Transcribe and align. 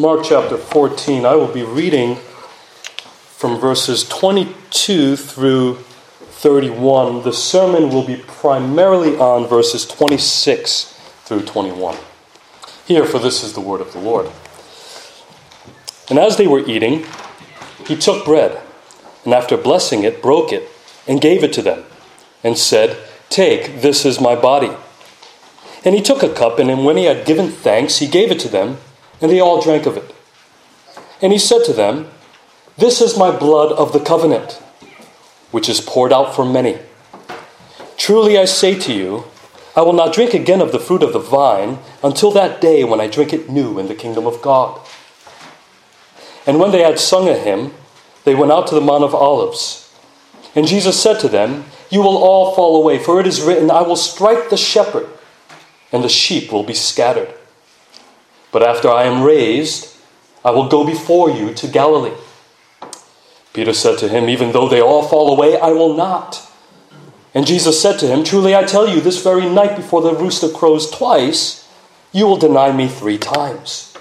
Mark 0.00 0.24
chapter 0.24 0.56
14. 0.56 1.26
I 1.26 1.34
will 1.34 1.52
be 1.52 1.62
reading 1.62 2.16
from 2.16 3.60
verses 3.60 4.08
22 4.08 5.14
through 5.14 5.74
31. 5.74 7.22
The 7.22 7.34
sermon 7.34 7.90
will 7.90 8.06
be 8.06 8.16
primarily 8.16 9.18
on 9.18 9.46
verses 9.46 9.84
26 9.84 10.84
through 11.24 11.42
21. 11.42 11.98
Hear, 12.86 13.04
for 13.04 13.18
this 13.18 13.42
is 13.42 13.52
the 13.52 13.60
word 13.60 13.82
of 13.82 13.92
the 13.92 13.98
Lord. 13.98 14.30
And 16.08 16.18
as 16.18 16.38
they 16.38 16.46
were 16.46 16.66
eating, 16.66 17.04
he 17.86 17.94
took 17.94 18.24
bread, 18.24 18.58
and 19.26 19.34
after 19.34 19.58
blessing 19.58 20.02
it, 20.02 20.22
broke 20.22 20.50
it, 20.50 20.66
and 21.06 21.20
gave 21.20 21.44
it 21.44 21.52
to 21.52 21.62
them, 21.62 21.84
and 22.42 22.56
said, 22.56 22.96
Take, 23.28 23.82
this 23.82 24.06
is 24.06 24.18
my 24.18 24.34
body. 24.34 24.70
And 25.84 25.94
he 25.94 26.00
took 26.00 26.22
a 26.22 26.32
cup, 26.32 26.58
and 26.58 26.86
when 26.86 26.96
he 26.96 27.04
had 27.04 27.26
given 27.26 27.50
thanks, 27.50 27.98
he 27.98 28.06
gave 28.06 28.30
it 28.30 28.40
to 28.40 28.48
them, 28.48 28.78
and 29.20 29.30
they 29.30 29.40
all 29.40 29.60
drank 29.60 29.86
of 29.86 29.96
it. 29.96 30.14
And 31.22 31.32
he 31.32 31.38
said 31.38 31.64
to 31.64 31.72
them, 31.72 32.08
This 32.78 33.00
is 33.00 33.18
my 33.18 33.36
blood 33.36 33.72
of 33.72 33.92
the 33.92 34.00
covenant, 34.00 34.52
which 35.50 35.68
is 35.68 35.80
poured 35.80 36.12
out 36.12 36.34
for 36.34 36.44
many. 36.44 36.78
Truly 37.96 38.38
I 38.38 38.46
say 38.46 38.78
to 38.78 38.92
you, 38.92 39.24
I 39.76 39.82
will 39.82 39.92
not 39.92 40.14
drink 40.14 40.34
again 40.34 40.60
of 40.60 40.72
the 40.72 40.80
fruit 40.80 41.02
of 41.02 41.12
the 41.12 41.18
vine 41.18 41.78
until 42.02 42.30
that 42.32 42.60
day 42.60 42.82
when 42.82 43.00
I 43.00 43.06
drink 43.06 43.32
it 43.32 43.50
new 43.50 43.78
in 43.78 43.88
the 43.88 43.94
kingdom 43.94 44.26
of 44.26 44.42
God. 44.42 44.80
And 46.46 46.58
when 46.58 46.72
they 46.72 46.82
had 46.82 46.98
sung 46.98 47.28
a 47.28 47.34
hymn, 47.36 47.74
they 48.24 48.34
went 48.34 48.52
out 48.52 48.66
to 48.68 48.74
the 48.74 48.80
Mount 48.80 49.04
of 49.04 49.14
Olives. 49.14 49.94
And 50.54 50.66
Jesus 50.66 51.00
said 51.00 51.20
to 51.20 51.28
them, 51.28 51.66
You 51.90 52.00
will 52.00 52.16
all 52.16 52.54
fall 52.54 52.76
away, 52.76 52.98
for 52.98 53.20
it 53.20 53.26
is 53.26 53.42
written, 53.42 53.70
I 53.70 53.82
will 53.82 53.96
strike 53.96 54.50
the 54.50 54.56
shepherd, 54.56 55.08
and 55.92 56.02
the 56.02 56.08
sheep 56.08 56.50
will 56.50 56.64
be 56.64 56.74
scattered. 56.74 57.32
But 58.52 58.62
after 58.62 58.88
I 58.88 59.04
am 59.04 59.22
raised, 59.22 59.96
I 60.44 60.50
will 60.50 60.68
go 60.68 60.84
before 60.84 61.30
you 61.30 61.54
to 61.54 61.68
Galilee. 61.68 62.16
Peter 63.52 63.72
said 63.72 63.98
to 63.98 64.08
him, 64.08 64.28
Even 64.28 64.52
though 64.52 64.68
they 64.68 64.80
all 64.80 65.02
fall 65.06 65.32
away, 65.32 65.58
I 65.58 65.70
will 65.70 65.96
not. 65.96 66.46
And 67.34 67.46
Jesus 67.46 67.80
said 67.80 67.98
to 68.00 68.06
him, 68.06 68.24
Truly 68.24 68.54
I 68.54 68.64
tell 68.64 68.88
you, 68.88 69.00
this 69.00 69.22
very 69.22 69.48
night 69.48 69.76
before 69.76 70.02
the 70.02 70.14
rooster 70.14 70.48
crows 70.48 70.90
twice, 70.90 71.68
you 72.12 72.26
will 72.26 72.36
deny 72.36 72.72
me 72.72 72.88
three 72.88 73.18
times. 73.18 73.94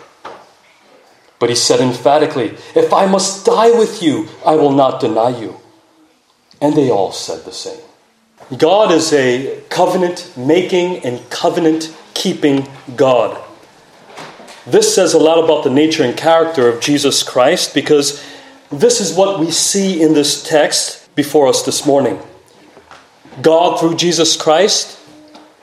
But 1.40 1.50
he 1.50 1.56
said 1.56 1.80
emphatically, 1.80 2.58
If 2.76 2.92
I 2.94 3.06
must 3.06 3.46
die 3.46 3.72
with 3.72 4.02
you, 4.02 4.28
I 4.46 4.56
will 4.56 4.72
not 4.72 5.00
deny 5.00 5.30
you. 5.30 5.60
And 6.62 6.76
they 6.76 6.90
all 6.90 7.12
said 7.12 7.46
the 7.46 7.52
same. 7.52 7.80
God 8.58 8.92
is 8.92 9.14
a 9.14 9.62
covenant 9.70 10.34
making 10.36 11.06
and 11.06 11.30
covenant 11.30 11.96
keeping 12.14 12.68
God. 12.96 13.40
This 14.70 14.94
says 14.94 15.16
a 15.16 15.18
lot 15.18 15.44
about 15.44 15.64
the 15.64 15.72
nature 15.72 16.04
and 16.04 16.16
character 16.16 16.68
of 16.68 16.80
Jesus 16.80 17.24
Christ 17.24 17.74
because 17.74 18.24
this 18.72 19.02
is 19.02 19.18
what 19.18 19.40
we 19.40 19.50
see 19.50 20.00
in 20.00 20.14
this 20.14 20.44
text 20.44 21.14
before 21.16 21.48
us 21.48 21.64
this 21.64 21.88
morning. 21.88 22.20
God, 23.42 23.80
through 23.80 23.96
Jesus 23.96 24.38
Christ, 24.38 25.00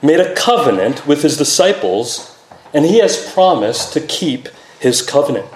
made 0.01 0.19
a 0.19 0.35
covenant 0.35 1.07
with 1.07 1.23
his 1.23 1.37
disciples, 1.37 2.37
and 2.73 2.83
he 2.83 2.99
has 2.99 3.31
promised 3.31 3.93
to 3.93 4.01
keep 4.01 4.49
his 4.77 5.01
covenant. 5.01 5.47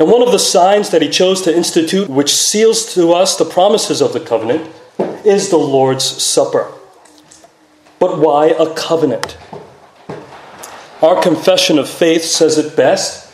And 0.00 0.10
one 0.10 0.22
of 0.22 0.32
the 0.32 0.38
signs 0.40 0.90
that 0.90 1.02
he 1.02 1.08
chose 1.08 1.42
to 1.42 1.56
institute, 1.56 2.08
which 2.08 2.34
seals 2.34 2.92
to 2.94 3.12
us 3.12 3.36
the 3.36 3.44
promises 3.44 4.00
of 4.00 4.12
the 4.12 4.20
covenant, 4.20 4.68
is 5.24 5.50
the 5.50 5.58
Lord's 5.58 6.04
Supper. 6.04 6.72
But 8.00 8.18
why 8.18 8.48
a 8.48 8.74
covenant? 8.74 9.36
Our 11.00 11.22
confession 11.22 11.78
of 11.78 11.88
faith 11.88 12.24
says 12.24 12.58
it 12.58 12.76
best 12.76 13.32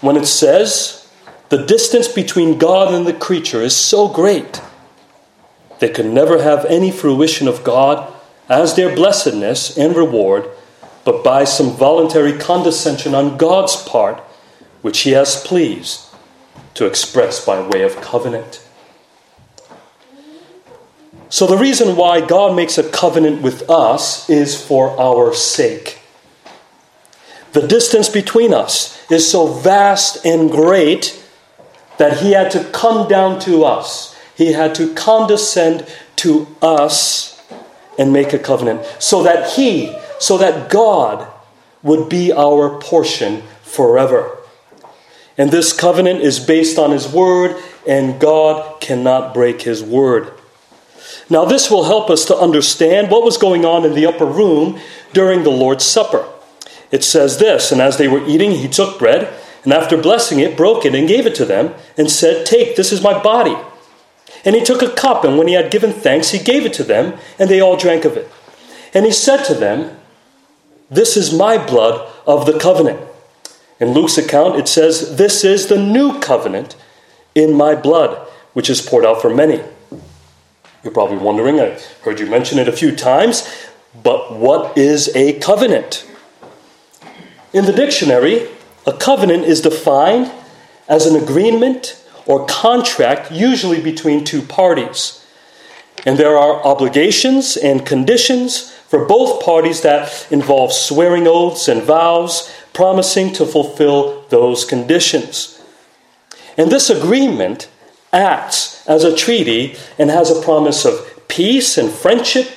when 0.00 0.16
it 0.16 0.26
says, 0.26 1.08
The 1.48 1.66
distance 1.66 2.06
between 2.06 2.58
God 2.58 2.94
and 2.94 3.04
the 3.04 3.12
creature 3.12 3.62
is 3.62 3.74
so 3.74 4.06
great, 4.06 4.60
they 5.80 5.88
could 5.88 6.06
never 6.06 6.42
have 6.42 6.64
any 6.66 6.92
fruition 6.92 7.48
of 7.48 7.64
God 7.64 8.12
as 8.48 8.76
their 8.76 8.94
blessedness 8.94 9.76
and 9.76 9.96
reward, 9.96 10.48
but 11.04 11.24
by 11.24 11.44
some 11.44 11.70
voluntary 11.70 12.38
condescension 12.38 13.14
on 13.14 13.36
God's 13.36 13.76
part 13.76 14.20
which 14.82 15.00
he 15.00 15.10
has 15.10 15.42
pleased 15.44 16.06
to 16.74 16.86
express 16.86 17.44
by 17.44 17.60
way 17.66 17.82
of 17.82 18.00
covenant. 18.00 18.64
So, 21.28 21.46
the 21.46 21.56
reason 21.56 21.96
why 21.96 22.20
God 22.20 22.56
makes 22.56 22.78
a 22.78 22.88
covenant 22.88 23.42
with 23.42 23.68
us 23.70 24.28
is 24.28 24.60
for 24.60 24.98
our 25.00 25.34
sake. 25.34 25.99
The 27.52 27.66
distance 27.66 28.08
between 28.08 28.54
us 28.54 29.10
is 29.10 29.30
so 29.30 29.46
vast 29.46 30.24
and 30.24 30.50
great 30.50 31.22
that 31.98 32.18
he 32.18 32.32
had 32.32 32.50
to 32.52 32.64
come 32.64 33.08
down 33.08 33.40
to 33.40 33.64
us. 33.64 34.16
He 34.36 34.52
had 34.52 34.74
to 34.76 34.94
condescend 34.94 35.86
to 36.16 36.46
us 36.62 37.42
and 37.98 38.12
make 38.12 38.32
a 38.32 38.38
covenant 38.38 38.86
so 38.98 39.22
that 39.24 39.50
he, 39.50 39.96
so 40.18 40.38
that 40.38 40.70
God 40.70 41.26
would 41.82 42.08
be 42.08 42.32
our 42.32 42.78
portion 42.78 43.42
forever. 43.62 44.38
And 45.36 45.50
this 45.50 45.72
covenant 45.72 46.20
is 46.20 46.38
based 46.38 46.78
on 46.78 46.90
His 46.90 47.10
Word, 47.10 47.56
and 47.88 48.20
God 48.20 48.80
cannot 48.80 49.32
break 49.32 49.62
His 49.62 49.82
Word. 49.82 50.32
Now, 51.30 51.44
this 51.44 51.70
will 51.70 51.84
help 51.84 52.10
us 52.10 52.26
to 52.26 52.36
understand 52.36 53.10
what 53.10 53.24
was 53.24 53.38
going 53.38 53.64
on 53.64 53.84
in 53.84 53.94
the 53.94 54.06
upper 54.06 54.26
room 54.26 54.78
during 55.12 55.42
the 55.42 55.50
Lord's 55.50 55.84
Supper. 55.84 56.28
It 56.90 57.04
says 57.04 57.38
this 57.38 57.72
And 57.72 57.80
as 57.80 57.96
they 57.96 58.08
were 58.08 58.26
eating, 58.26 58.52
He 58.52 58.68
took 58.68 58.98
bread, 58.98 59.32
and 59.64 59.72
after 59.72 59.96
blessing 59.96 60.40
it, 60.40 60.56
broke 60.56 60.84
it 60.84 60.94
and 60.94 61.08
gave 61.08 61.26
it 61.26 61.34
to 61.36 61.44
them, 61.44 61.74
and 61.96 62.10
said, 62.10 62.46
Take, 62.46 62.76
this 62.76 62.92
is 62.92 63.02
my 63.02 63.20
body. 63.20 63.56
And 64.44 64.54
he 64.54 64.64
took 64.64 64.80
a 64.82 64.90
cup, 64.90 65.24
and 65.24 65.36
when 65.36 65.48
he 65.48 65.54
had 65.54 65.70
given 65.70 65.92
thanks, 65.92 66.30
he 66.30 66.38
gave 66.38 66.64
it 66.64 66.72
to 66.74 66.84
them, 66.84 67.18
and 67.38 67.50
they 67.50 67.60
all 67.60 67.76
drank 67.76 68.04
of 68.04 68.16
it. 68.16 68.30
And 68.94 69.04
he 69.04 69.12
said 69.12 69.44
to 69.44 69.54
them, 69.54 69.98
This 70.90 71.16
is 71.16 71.32
my 71.32 71.58
blood 71.58 72.10
of 72.26 72.46
the 72.46 72.58
covenant 72.58 73.00
in 73.80 73.92
Luke's 73.92 74.18
account, 74.18 74.56
it 74.56 74.68
says, 74.68 75.16
This 75.16 75.42
is 75.42 75.66
the 75.66 75.82
new 75.82 76.20
covenant 76.20 76.76
in 77.34 77.54
my 77.54 77.74
blood, 77.74 78.28
which 78.52 78.68
is 78.68 78.82
poured 78.82 79.06
out 79.06 79.22
for 79.22 79.34
many. 79.34 79.62
You're 80.84 80.92
probably 80.92 81.16
wondering, 81.16 81.58
I 81.58 81.78
heard 82.02 82.20
you 82.20 82.26
mention 82.26 82.58
it 82.58 82.68
a 82.68 82.72
few 82.72 82.94
times, 82.94 83.50
but 84.02 84.36
what 84.36 84.76
is 84.76 85.14
a 85.16 85.38
covenant? 85.40 86.06
In 87.52 87.64
the 87.64 87.72
dictionary, 87.72 88.48
a 88.86 88.92
covenant 88.92 89.44
is 89.44 89.60
defined 89.60 90.30
as 90.88 91.06
an 91.06 91.20
agreement 91.20 92.00
or 92.26 92.46
contract, 92.46 93.32
usually 93.32 93.80
between 93.80 94.24
two 94.24 94.42
parties. 94.42 95.26
And 96.06 96.16
there 96.16 96.38
are 96.38 96.64
obligations 96.64 97.56
and 97.56 97.84
conditions 97.84 98.72
for 98.72 99.04
both 99.04 99.44
parties 99.44 99.82
that 99.82 100.26
involve 100.30 100.72
swearing 100.72 101.26
oaths 101.26 101.68
and 101.68 101.82
vows, 101.82 102.52
promising 102.72 103.32
to 103.34 103.44
fulfill 103.44 104.22
those 104.28 104.64
conditions. 104.64 105.60
And 106.56 106.70
this 106.70 106.88
agreement 106.88 107.68
acts 108.12 108.86
as 108.86 109.04
a 109.04 109.14
treaty 109.14 109.76
and 109.98 110.10
has 110.10 110.30
a 110.30 110.40
promise 110.40 110.84
of 110.84 111.28
peace 111.28 111.76
and 111.76 111.90
friendship 111.90 112.48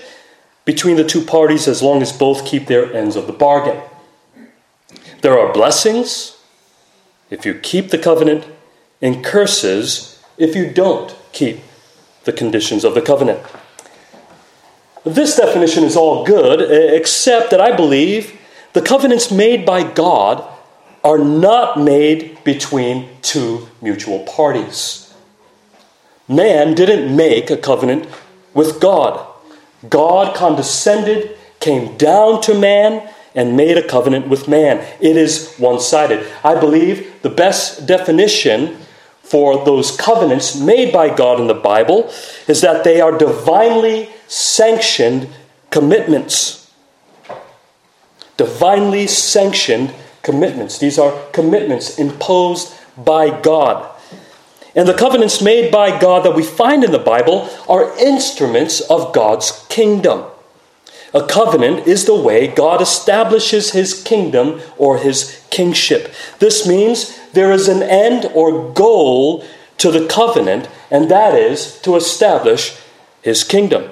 between 0.65 0.97
the 0.97 1.03
two 1.03 1.23
parties 1.23 1.67
as 1.67 1.81
long 1.81 2.01
as 2.01 2.11
both 2.11 2.45
keep 2.45 2.67
their 2.67 2.93
ends 2.93 3.15
of 3.15 3.27
the 3.27 3.33
bargain. 3.33 3.81
There 5.23 5.39
are 5.39 5.53
blessings 5.53 6.37
if 7.29 7.45
you 7.45 7.53
keep 7.53 7.91
the 7.91 7.97
covenant, 7.97 8.45
and 9.01 9.23
curses 9.23 10.21
if 10.37 10.53
you 10.53 10.69
don't 10.69 11.15
keep 11.31 11.61
the 12.25 12.33
conditions 12.33 12.83
of 12.83 12.93
the 12.93 13.01
covenant. 13.01 13.39
This 15.05 15.37
definition 15.37 15.85
is 15.85 15.95
all 15.95 16.25
good, 16.25 16.59
except 16.93 17.51
that 17.51 17.61
I 17.61 17.73
believe 17.73 18.37
the 18.73 18.81
covenants 18.81 19.31
made 19.31 19.65
by 19.65 19.89
God 19.89 20.45
are 21.05 21.17
not 21.17 21.79
made 21.79 22.43
between 22.43 23.07
two 23.21 23.69
mutual 23.81 24.25
parties. 24.25 25.13
Man 26.27 26.75
didn't 26.75 27.15
make 27.15 27.49
a 27.49 27.55
covenant 27.55 28.09
with 28.53 28.81
God. 28.81 29.25
God 29.87 30.35
condescended, 30.35 31.37
came 31.61 31.95
down 31.95 32.41
to 32.41 32.53
man, 32.53 33.09
and 33.35 33.57
made 33.57 33.77
a 33.77 33.87
covenant 33.87 34.27
with 34.27 34.47
man. 34.47 34.85
It 34.99 35.17
is 35.17 35.55
one 35.55 35.79
sided. 35.79 36.25
I 36.43 36.59
believe 36.59 37.21
the 37.21 37.29
best 37.29 37.85
definition 37.85 38.77
for 39.21 39.65
those 39.65 39.95
covenants 39.95 40.55
made 40.55 40.93
by 40.93 41.15
God 41.15 41.39
in 41.39 41.47
the 41.47 41.53
Bible 41.53 42.11
is 42.47 42.61
that 42.61 42.83
they 42.83 43.01
are 43.01 43.17
divinely 43.17 44.09
sanctioned 44.27 45.29
commitments 45.71 46.63
divinely 48.37 49.07
sanctioned 49.07 49.93
commitments. 50.21 50.79
These 50.79 50.97
are 50.97 51.13
commitments 51.31 51.97
imposed 51.99 52.73
by 52.97 53.41
God. 53.41 53.89
And 54.75 54.87
the 54.87 54.93
covenants 54.93 55.41
made 55.41 55.71
by 55.71 55.99
God 55.99 56.25
that 56.25 56.35
we 56.35 56.43
find 56.43 56.83
in 56.83 56.91
the 56.91 56.99
Bible 56.99 57.49
are 57.69 57.95
instruments 57.99 58.81
of 58.81 59.13
God's 59.13 59.65
kingdom. 59.69 60.25
A 61.13 61.25
covenant 61.25 61.87
is 61.87 62.05
the 62.05 62.19
way 62.19 62.47
God 62.47 62.81
establishes 62.81 63.71
his 63.71 64.01
kingdom 64.01 64.61
or 64.77 64.97
his 64.97 65.45
kingship. 65.51 66.13
This 66.39 66.67
means 66.67 67.19
there 67.33 67.51
is 67.51 67.67
an 67.67 67.83
end 67.83 68.25
or 68.33 68.71
goal 68.73 69.45
to 69.77 69.91
the 69.91 70.07
covenant, 70.07 70.67
and 70.89 71.09
that 71.11 71.35
is 71.35 71.79
to 71.81 71.95
establish 71.95 72.77
his 73.21 73.43
kingdom. 73.43 73.91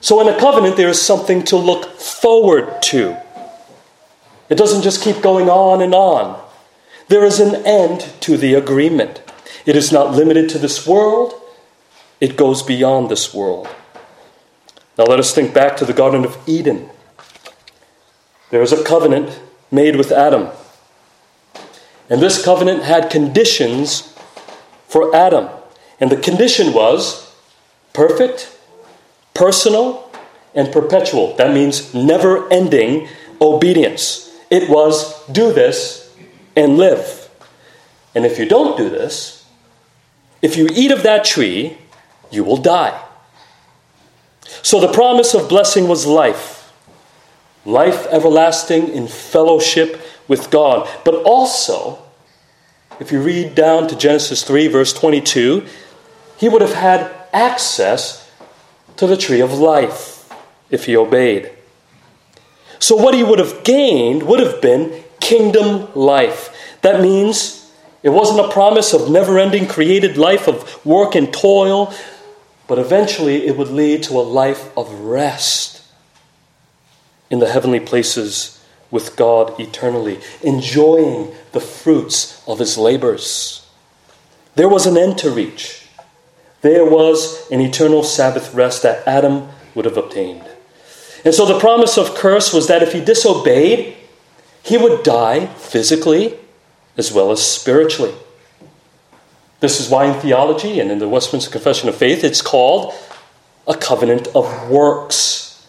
So, 0.00 0.20
in 0.20 0.32
a 0.32 0.38
covenant, 0.38 0.76
there 0.76 0.88
is 0.88 1.00
something 1.00 1.42
to 1.44 1.56
look 1.56 1.98
forward 1.98 2.80
to. 2.82 3.16
It 4.48 4.56
doesn't 4.56 4.82
just 4.82 5.02
keep 5.02 5.20
going 5.20 5.50
on 5.50 5.82
and 5.82 5.94
on. 5.94 6.40
There 7.08 7.24
is 7.24 7.40
an 7.40 7.66
end 7.66 8.12
to 8.20 8.36
the 8.36 8.54
agreement. 8.54 9.20
It 9.64 9.76
is 9.76 9.92
not 9.92 10.14
limited 10.14 10.48
to 10.50 10.58
this 10.58 10.86
world, 10.86 11.34
it 12.20 12.36
goes 12.36 12.62
beyond 12.62 13.10
this 13.10 13.34
world. 13.34 13.68
Now, 14.98 15.04
let 15.04 15.18
us 15.18 15.34
think 15.34 15.52
back 15.52 15.76
to 15.76 15.84
the 15.84 15.92
Garden 15.92 16.24
of 16.24 16.38
Eden. 16.46 16.88
There 18.50 18.60
was 18.60 18.72
a 18.72 18.82
covenant 18.82 19.40
made 19.70 19.96
with 19.96 20.10
Adam. 20.10 20.48
And 22.08 22.20
this 22.22 22.42
covenant 22.42 22.84
had 22.84 23.10
conditions 23.10 24.14
for 24.88 25.14
Adam. 25.14 25.48
And 26.00 26.10
the 26.10 26.16
condition 26.16 26.72
was 26.72 27.34
perfect, 27.92 28.56
personal, 29.34 30.10
and 30.54 30.72
perpetual. 30.72 31.36
That 31.36 31.52
means 31.52 31.92
never 31.92 32.50
ending 32.52 33.08
obedience. 33.40 34.34
It 34.50 34.70
was 34.70 35.26
do 35.26 35.52
this 35.52 36.14
and 36.54 36.78
live. 36.78 37.28
And 38.14 38.24
if 38.24 38.38
you 38.38 38.46
don't 38.46 38.78
do 38.78 38.88
this, 38.88 39.44
if 40.40 40.56
you 40.56 40.68
eat 40.72 40.90
of 40.90 41.02
that 41.02 41.24
tree, 41.24 41.76
you 42.30 42.44
will 42.44 42.56
die. 42.56 43.02
So 44.62 44.80
the 44.80 44.92
promise 44.92 45.34
of 45.34 45.48
blessing 45.48 45.88
was 45.88 46.06
life 46.06 46.56
life 47.66 48.06
everlasting 48.06 48.88
in 48.88 49.08
fellowship 49.08 50.00
with 50.28 50.50
God. 50.50 50.88
But 51.04 51.16
also, 51.24 51.98
if 53.00 53.12
you 53.12 53.20
read 53.20 53.54
down 53.54 53.88
to 53.88 53.96
Genesis 53.96 54.42
3, 54.44 54.68
verse 54.68 54.92
22, 54.92 55.66
he 56.38 56.48
would 56.48 56.62
have 56.62 56.74
had 56.74 57.12
access 57.32 58.30
to 58.96 59.06
the 59.06 59.16
tree 59.16 59.40
of 59.40 59.52
life 59.52 60.32
if 60.70 60.86
he 60.86 60.96
obeyed. 60.96 61.50
So, 62.78 62.94
what 62.96 63.14
he 63.14 63.22
would 63.22 63.38
have 63.38 63.64
gained 63.64 64.22
would 64.22 64.40
have 64.40 64.62
been 64.62 65.02
kingdom 65.20 65.88
life. 65.94 66.78
That 66.82 67.00
means 67.00 67.72
it 68.02 68.10
wasn't 68.10 68.40
a 68.40 68.48
promise 68.48 68.92
of 68.92 69.10
never 69.10 69.38
ending 69.38 69.66
created 69.66 70.16
life 70.16 70.46
of 70.46 70.84
work 70.84 71.14
and 71.14 71.32
toil, 71.32 71.92
but 72.68 72.78
eventually 72.78 73.46
it 73.46 73.56
would 73.56 73.68
lead 73.68 74.02
to 74.04 74.14
a 74.14 74.22
life 74.22 74.76
of 74.76 74.92
rest 75.00 75.82
in 77.30 77.38
the 77.38 77.50
heavenly 77.50 77.80
places 77.80 78.64
with 78.90 79.16
God 79.16 79.58
eternally, 79.58 80.20
enjoying 80.42 81.32
the 81.52 81.60
fruits 81.60 82.42
of 82.46 82.58
his 82.58 82.78
labors. 82.78 83.66
There 84.54 84.68
was 84.68 84.86
an 84.86 84.96
end 84.96 85.18
to 85.18 85.30
reach. 85.30 85.86
There 86.62 86.84
was 86.84 87.50
an 87.50 87.60
eternal 87.60 88.02
Sabbath 88.02 88.54
rest 88.54 88.82
that 88.82 89.06
Adam 89.06 89.48
would 89.74 89.84
have 89.84 89.96
obtained. 89.96 90.44
And 91.24 91.34
so 91.34 91.44
the 91.44 91.58
promise 91.58 91.98
of 91.98 92.14
curse 92.14 92.52
was 92.52 92.68
that 92.68 92.82
if 92.82 92.92
he 92.92 93.00
disobeyed, 93.00 93.96
he 94.62 94.78
would 94.78 95.02
die 95.02 95.46
physically 95.46 96.38
as 96.96 97.12
well 97.12 97.30
as 97.30 97.44
spiritually. 97.44 98.14
This 99.60 99.80
is 99.80 99.88
why 99.88 100.06
in 100.06 100.20
theology 100.20 100.80
and 100.80 100.90
in 100.90 100.98
the 100.98 101.08
Westminster 101.08 101.50
Confession 101.50 101.88
of 101.88 101.96
Faith 101.96 102.24
it's 102.24 102.42
called 102.42 102.94
a 103.66 103.74
covenant 103.74 104.28
of 104.34 104.70
works. 104.70 105.66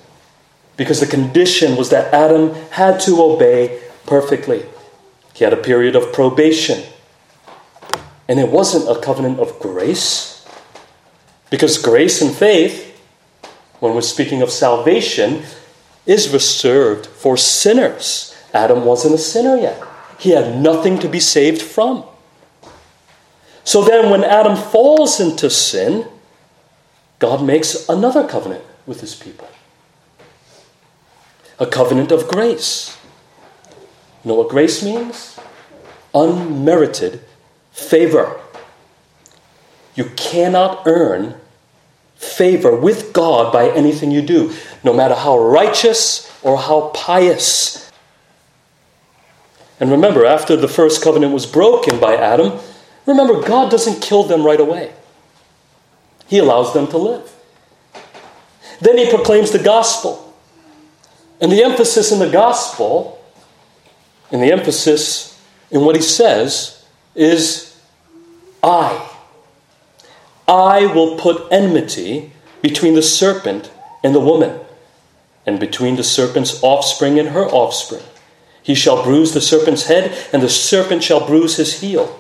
Because 0.76 1.00
the 1.00 1.08
condition 1.08 1.76
was 1.76 1.90
that 1.90 2.14
Adam 2.14 2.54
had 2.72 3.00
to 3.02 3.22
obey 3.22 3.82
perfectly. 4.06 4.66
He 5.34 5.44
had 5.44 5.54
a 5.54 5.58
period 5.58 5.96
of 5.96 6.14
probation. 6.14 6.84
And 8.28 8.40
it 8.40 8.50
wasn't 8.50 8.90
a 8.90 9.02
covenant 9.02 9.40
of 9.40 9.58
grace. 9.60 10.46
Because 11.50 11.78
grace 11.78 12.22
and 12.22 12.36
faith, 12.36 13.00
when 13.80 13.96
we're 13.96 14.02
speaking 14.02 14.42
of 14.42 14.52
salvation, 14.52 15.44
is 16.06 16.30
reserved 16.30 17.06
for 17.06 17.38
sinners. 17.38 18.36
Adam 18.54 18.86
wasn't 18.86 19.14
a 19.14 19.18
sinner 19.18 19.58
yet, 19.58 19.82
he 20.20 20.32
had 20.32 20.58
nothing 20.58 21.00
to 21.00 21.08
be 21.08 21.20
saved 21.20 21.62
from. 21.62 22.04
So 23.68 23.84
then, 23.84 24.10
when 24.10 24.24
Adam 24.24 24.56
falls 24.56 25.20
into 25.20 25.50
sin, 25.50 26.08
God 27.20 27.44
makes 27.44 27.90
another 27.90 28.26
covenant 28.26 28.64
with 28.86 29.02
his 29.02 29.14
people 29.14 29.50
a 31.60 31.66
covenant 31.66 32.14
of 32.14 32.30
grace. 32.30 32.98
You 34.24 34.30
know 34.30 34.36
what 34.36 34.48
grace 34.48 34.82
means? 34.82 35.38
Unmerited 36.16 37.20
favor. 37.74 38.40
You 39.96 40.12
cannot 40.16 40.84
earn 40.86 41.36
favor 42.16 42.74
with 42.74 43.12
God 43.12 43.52
by 43.52 43.70
anything 43.72 44.12
you 44.12 44.22
do, 44.22 44.54
no 44.82 44.94
matter 44.94 45.14
how 45.14 45.38
righteous 45.38 46.32
or 46.42 46.58
how 46.58 46.92
pious. 46.94 47.92
And 49.78 49.92
remember, 49.92 50.26
after 50.26 50.56
the 50.56 50.70
first 50.70 51.04
covenant 51.04 51.34
was 51.34 51.46
broken 51.46 52.00
by 52.00 52.16
Adam, 52.16 52.62
Remember, 53.08 53.42
God 53.42 53.72
doesn't 53.72 54.02
kill 54.02 54.24
them 54.24 54.46
right 54.46 54.60
away, 54.60 54.92
He 56.28 56.38
allows 56.38 56.74
them 56.74 56.88
to 56.88 56.98
live. 56.98 57.34
Then 58.80 59.00
He 59.00 59.10
proclaims 59.10 59.52
the 59.52 59.64
gospel. 59.64 60.26
And 61.40 61.52
the 61.52 61.64
emphasis 61.64 62.12
in 62.12 62.18
the 62.18 62.30
gospel, 62.30 63.24
and 64.32 64.42
the 64.42 64.52
emphasis 64.52 65.40
in 65.72 65.82
what 65.82 65.96
He 65.96 66.02
says, 66.02 66.84
is 67.16 67.80
I. 68.64 69.08
I 70.48 70.88
will 70.88 71.18
put 71.18 71.48
enmity 71.52 72.32
between 72.62 72.96
the 72.96 73.04
serpent 73.04 73.72
and 74.04 74.16
the 74.16 74.20
woman, 74.20 74.60
and 75.46 75.60
between 75.60 75.96
the 75.96 76.04
serpent's 76.04 76.62
offspring 76.64 77.20
and 77.20 77.30
her 77.30 77.46
offspring. 77.46 78.04
He 78.64 78.76
shall 78.76 79.04
bruise 79.04 79.34
the 79.34 79.42
serpent's 79.42 79.86
head, 79.86 80.18
and 80.34 80.42
the 80.42 80.50
serpent 80.50 81.04
shall 81.04 81.26
bruise 81.26 81.58
his 81.58 81.80
heel. 81.82 82.20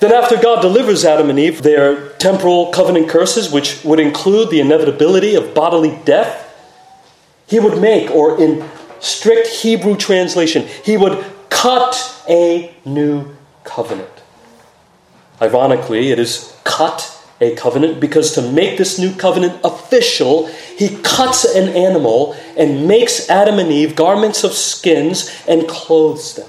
Then, 0.00 0.12
after 0.12 0.36
God 0.36 0.62
delivers 0.62 1.04
Adam 1.04 1.30
and 1.30 1.38
Eve 1.38 1.62
their 1.62 2.08
temporal 2.14 2.72
covenant 2.72 3.08
curses, 3.08 3.52
which 3.52 3.84
would 3.84 4.00
include 4.00 4.50
the 4.50 4.60
inevitability 4.60 5.34
of 5.34 5.54
bodily 5.54 5.98
death, 6.04 6.48
he 7.46 7.60
would 7.60 7.80
make, 7.80 8.10
or 8.10 8.40
in 8.40 8.68
strict 9.00 9.48
Hebrew 9.48 9.96
translation, 9.96 10.66
he 10.84 10.96
would 10.96 11.24
cut 11.50 12.24
a 12.28 12.74
new 12.84 13.36
covenant. 13.64 14.08
Ironically, 15.40 16.10
it 16.10 16.18
is 16.18 16.56
cut 16.64 17.18
a 17.40 17.54
covenant 17.56 18.00
because 18.00 18.32
to 18.34 18.52
make 18.52 18.78
this 18.78 18.98
new 18.98 19.12
covenant 19.14 19.60
official, 19.64 20.46
he 20.46 20.96
cuts 21.02 21.44
an 21.44 21.68
animal 21.70 22.36
and 22.56 22.86
makes 22.86 23.28
Adam 23.28 23.58
and 23.58 23.70
Eve 23.70 23.96
garments 23.96 24.44
of 24.44 24.52
skins 24.52 25.44
and 25.48 25.68
clothes 25.68 26.34
them. 26.36 26.48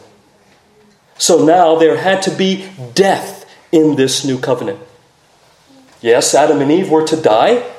So 1.17 1.43
now 1.43 1.75
there 1.75 1.97
had 1.97 2.21
to 2.23 2.31
be 2.31 2.69
death 2.93 3.42
in 3.73 3.95
this 3.95 4.23
new 4.23 4.39
covenant. 4.39 4.79
Yes, 5.99 6.33
Adam 6.35 6.61
and 6.61 6.71
Eve 6.71 6.89
were 6.89 7.05
to 7.07 7.19
die, 7.19 7.69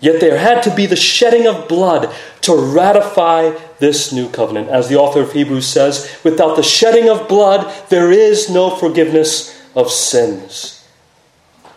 yet 0.00 0.20
there 0.20 0.38
had 0.38 0.62
to 0.62 0.74
be 0.74 0.86
the 0.86 0.96
shedding 0.96 1.46
of 1.46 1.68
blood 1.68 2.12
to 2.40 2.56
ratify 2.56 3.56
this 3.78 4.12
new 4.12 4.28
covenant. 4.30 4.68
As 4.68 4.88
the 4.88 4.96
author 4.96 5.20
of 5.20 5.32
Hebrews 5.32 5.66
says, 5.66 6.18
without 6.24 6.56
the 6.56 6.62
shedding 6.62 7.10
of 7.10 7.28
blood, 7.28 7.72
there 7.90 8.10
is 8.10 8.48
no 8.48 8.70
forgiveness 8.70 9.62
of 9.74 9.90
sins. 9.90 10.88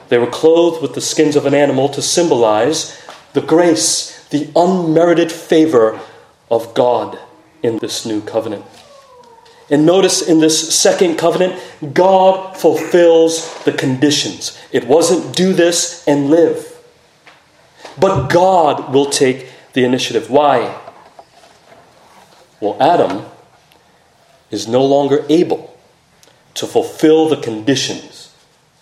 They 0.07 0.17
were 0.17 0.27
clothed 0.27 0.81
with 0.81 0.95
the 0.95 1.01
skins 1.01 1.35
of 1.35 1.45
an 1.45 1.53
animal 1.53 1.89
to 1.89 2.01
symbolize 2.01 2.99
the 3.33 3.41
grace, 3.41 4.27
the 4.29 4.49
unmerited 4.55 5.31
favor 5.31 5.99
of 6.49 6.73
God 6.73 7.19
in 7.61 7.77
this 7.79 8.05
new 8.05 8.21
covenant. 8.21 8.65
And 9.69 9.85
notice 9.85 10.21
in 10.21 10.39
this 10.39 10.75
second 10.77 11.17
covenant, 11.17 11.61
God 11.93 12.57
fulfills 12.57 13.63
the 13.63 13.71
conditions. 13.71 14.59
It 14.71 14.87
wasn't 14.87 15.35
do 15.35 15.53
this 15.53 16.07
and 16.07 16.29
live. 16.29 16.65
But 17.99 18.29
God 18.29 18.93
will 18.93 19.05
take 19.05 19.47
the 19.73 19.83
initiative. 19.83 20.29
Why? 20.29 20.79
Well, 22.59 22.77
Adam 22.81 23.25
is 24.49 24.67
no 24.67 24.83
longer 24.83 25.25
able 25.29 25.77
to 26.55 26.65
fulfill 26.65 27.29
the 27.29 27.37
conditions 27.37 28.33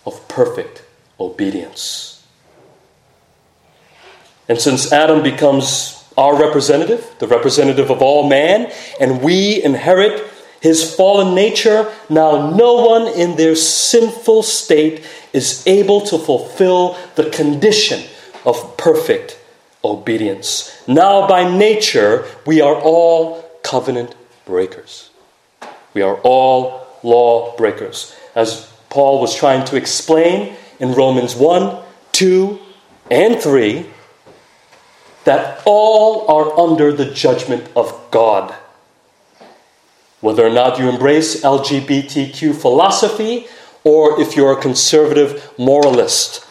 of 0.06 0.26
perfect 0.28 0.82
obedience. 1.20 2.26
And 4.48 4.58
since 4.58 4.92
Adam 4.92 5.22
becomes 5.22 6.02
our 6.16 6.36
representative, 6.40 7.14
the 7.18 7.28
representative 7.28 7.90
of 7.90 8.00
all 8.00 8.28
man, 8.28 8.72
and 8.98 9.22
we 9.22 9.62
inherit 9.62 10.27
his 10.60 10.94
fallen 10.94 11.34
nature, 11.34 11.92
now 12.08 12.50
no 12.50 12.84
one 12.84 13.06
in 13.08 13.36
their 13.36 13.54
sinful 13.54 14.42
state 14.42 15.04
is 15.32 15.64
able 15.66 16.00
to 16.02 16.18
fulfill 16.18 16.96
the 17.14 17.30
condition 17.30 18.02
of 18.44 18.76
perfect 18.76 19.38
obedience. 19.84 20.82
Now, 20.88 21.28
by 21.28 21.48
nature, 21.48 22.26
we 22.44 22.60
are 22.60 22.74
all 22.74 23.42
covenant 23.62 24.14
breakers. 24.44 25.10
We 25.94 26.02
are 26.02 26.16
all 26.22 26.86
law 27.02 27.56
breakers. 27.56 28.14
As 28.34 28.72
Paul 28.90 29.20
was 29.20 29.36
trying 29.36 29.64
to 29.66 29.76
explain 29.76 30.56
in 30.80 30.92
Romans 30.92 31.36
1, 31.36 31.82
2, 32.12 32.58
and 33.10 33.40
3, 33.40 33.86
that 35.24 35.62
all 35.64 36.26
are 36.28 36.58
under 36.58 36.92
the 36.92 37.04
judgment 37.04 37.68
of 37.76 37.92
God. 38.10 38.54
Whether 40.20 40.46
or 40.46 40.50
not 40.50 40.78
you 40.78 40.88
embrace 40.88 41.42
LGBTQ 41.42 42.54
philosophy 42.54 43.46
or 43.84 44.20
if 44.20 44.36
you're 44.36 44.52
a 44.52 44.60
conservative 44.60 45.52
moralist, 45.56 46.44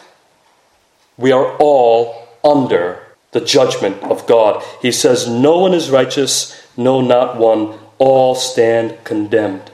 we 1.16 1.32
are 1.32 1.56
all 1.58 2.28
under 2.42 3.02
the 3.32 3.40
judgment 3.40 4.02
of 4.04 4.26
God. 4.26 4.64
He 4.80 4.90
says, 4.90 5.28
No 5.28 5.58
one 5.58 5.74
is 5.74 5.90
righteous, 5.90 6.66
no, 6.76 7.00
not 7.00 7.36
one. 7.36 7.78
All 7.98 8.34
stand 8.34 8.96
condemned. 9.04 9.72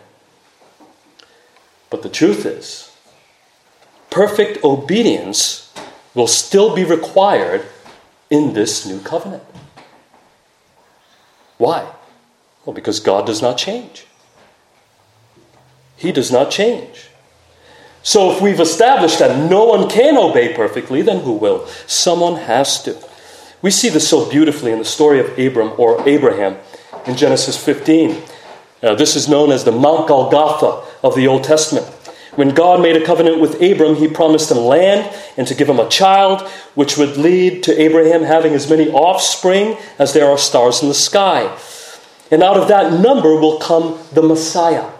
But 1.90 2.02
the 2.02 2.08
truth 2.08 2.46
is, 2.46 2.90
perfect 4.10 4.64
obedience 4.64 5.72
will 6.14 6.26
still 6.26 6.74
be 6.74 6.84
required 6.84 7.66
in 8.30 8.54
this 8.54 8.86
new 8.86 8.98
covenant. 9.00 9.44
Why? 11.58 11.92
Well, 12.64 12.74
because 12.74 13.00
God 13.00 13.26
does 13.26 13.42
not 13.42 13.58
change. 13.58 14.06
He 15.96 16.12
does 16.12 16.30
not 16.30 16.50
change. 16.50 17.08
So 18.02 18.32
if 18.32 18.40
we've 18.40 18.60
established 18.60 19.18
that 19.18 19.50
no 19.50 19.64
one 19.64 19.88
can 19.88 20.16
obey 20.16 20.54
perfectly, 20.54 21.02
then 21.02 21.20
who 21.20 21.32
will? 21.32 21.66
Someone 21.86 22.36
has 22.36 22.82
to. 22.82 22.96
We 23.62 23.70
see 23.70 23.88
this 23.88 24.08
so 24.08 24.28
beautifully 24.28 24.72
in 24.72 24.78
the 24.78 24.84
story 24.84 25.20
of 25.20 25.38
Abram 25.38 25.72
or 25.78 26.06
Abraham 26.06 26.58
in 27.06 27.16
Genesis 27.16 27.62
15. 27.62 28.22
Uh, 28.82 28.94
this 28.94 29.16
is 29.16 29.26
known 29.26 29.50
as 29.50 29.64
the 29.64 29.72
Mount 29.72 30.08
Golgotha 30.08 30.86
of 31.02 31.16
the 31.16 31.26
Old 31.26 31.44
Testament. 31.44 31.86
When 32.34 32.50
God 32.50 32.82
made 32.82 32.96
a 32.96 33.04
covenant 33.04 33.40
with 33.40 33.62
Abram, 33.62 33.94
he 33.94 34.08
promised 34.08 34.50
him 34.50 34.58
land 34.58 35.10
and 35.38 35.46
to 35.46 35.54
give 35.54 35.68
him 35.68 35.78
a 35.78 35.88
child, 35.88 36.42
which 36.74 36.98
would 36.98 37.16
lead 37.16 37.62
to 37.62 37.80
Abraham 37.80 38.24
having 38.24 38.52
as 38.52 38.68
many 38.68 38.90
offspring 38.90 39.78
as 39.98 40.12
there 40.12 40.28
are 40.28 40.36
stars 40.36 40.82
in 40.82 40.88
the 40.88 40.94
sky. 40.94 41.56
And 42.30 42.42
out 42.42 42.56
of 42.56 42.68
that 42.68 42.92
number 43.00 43.36
will 43.36 43.58
come 43.58 43.98
the 44.12 44.22
Messiah. 44.22 44.90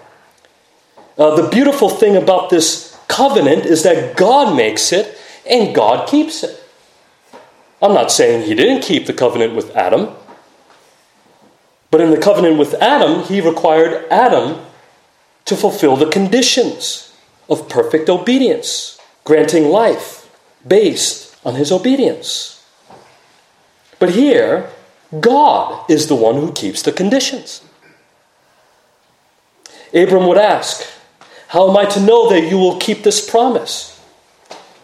Uh, 1.17 1.37
the 1.37 1.49
beautiful 1.49 1.89
thing 1.89 2.17
about 2.17 2.51
this 2.51 2.99
covenant 3.09 3.65
is 3.65 3.83
that 3.85 4.17
God 4.17 4.57
makes 4.57 4.93
it 4.93 5.19
and 5.49 5.75
God 5.75 6.09
keeps 6.09 6.43
it. 6.43 6.61
I'm 7.81 7.95
not 7.95 8.11
saying 8.11 8.47
he 8.47 8.55
didn't 8.55 8.83
keep 8.83 9.07
the 9.07 9.13
covenant 9.13 9.55
with 9.55 9.75
Adam, 9.77 10.15
but 11.91 12.01
in 12.01 12.11
the 12.11 12.21
covenant 12.21 12.59
with 12.59 12.75
Adam, 12.75 13.23
he 13.25 13.41
required 13.41 14.07
Adam 14.11 14.65
to 15.45 15.55
fulfill 15.55 15.97
the 15.97 16.11
conditions 16.11 17.15
of 17.49 17.69
perfect 17.69 18.09
obedience, 18.09 18.99
granting 19.25 19.69
life 19.69 20.29
based 20.67 21.37
on 21.45 21.55
his 21.55 21.71
obedience. 21.71 22.65
But 23.99 24.11
here, 24.11 24.71
God 25.21 25.89
is 25.91 26.07
the 26.07 26.15
one 26.15 26.37
who 26.37 26.53
keeps 26.53 26.83
the 26.83 26.93
conditions. 26.93 27.63
Abram 29.93 30.27
would 30.27 30.39
ask, 30.39 30.87
How 31.49 31.71
am 31.71 31.77
I 31.77 31.85
to 31.87 32.01
know 32.01 32.29
that 32.31 32.51
you 32.51 32.59
will 32.59 32.79
keep 32.79 33.03
this 33.03 33.29
promise? 33.29 33.95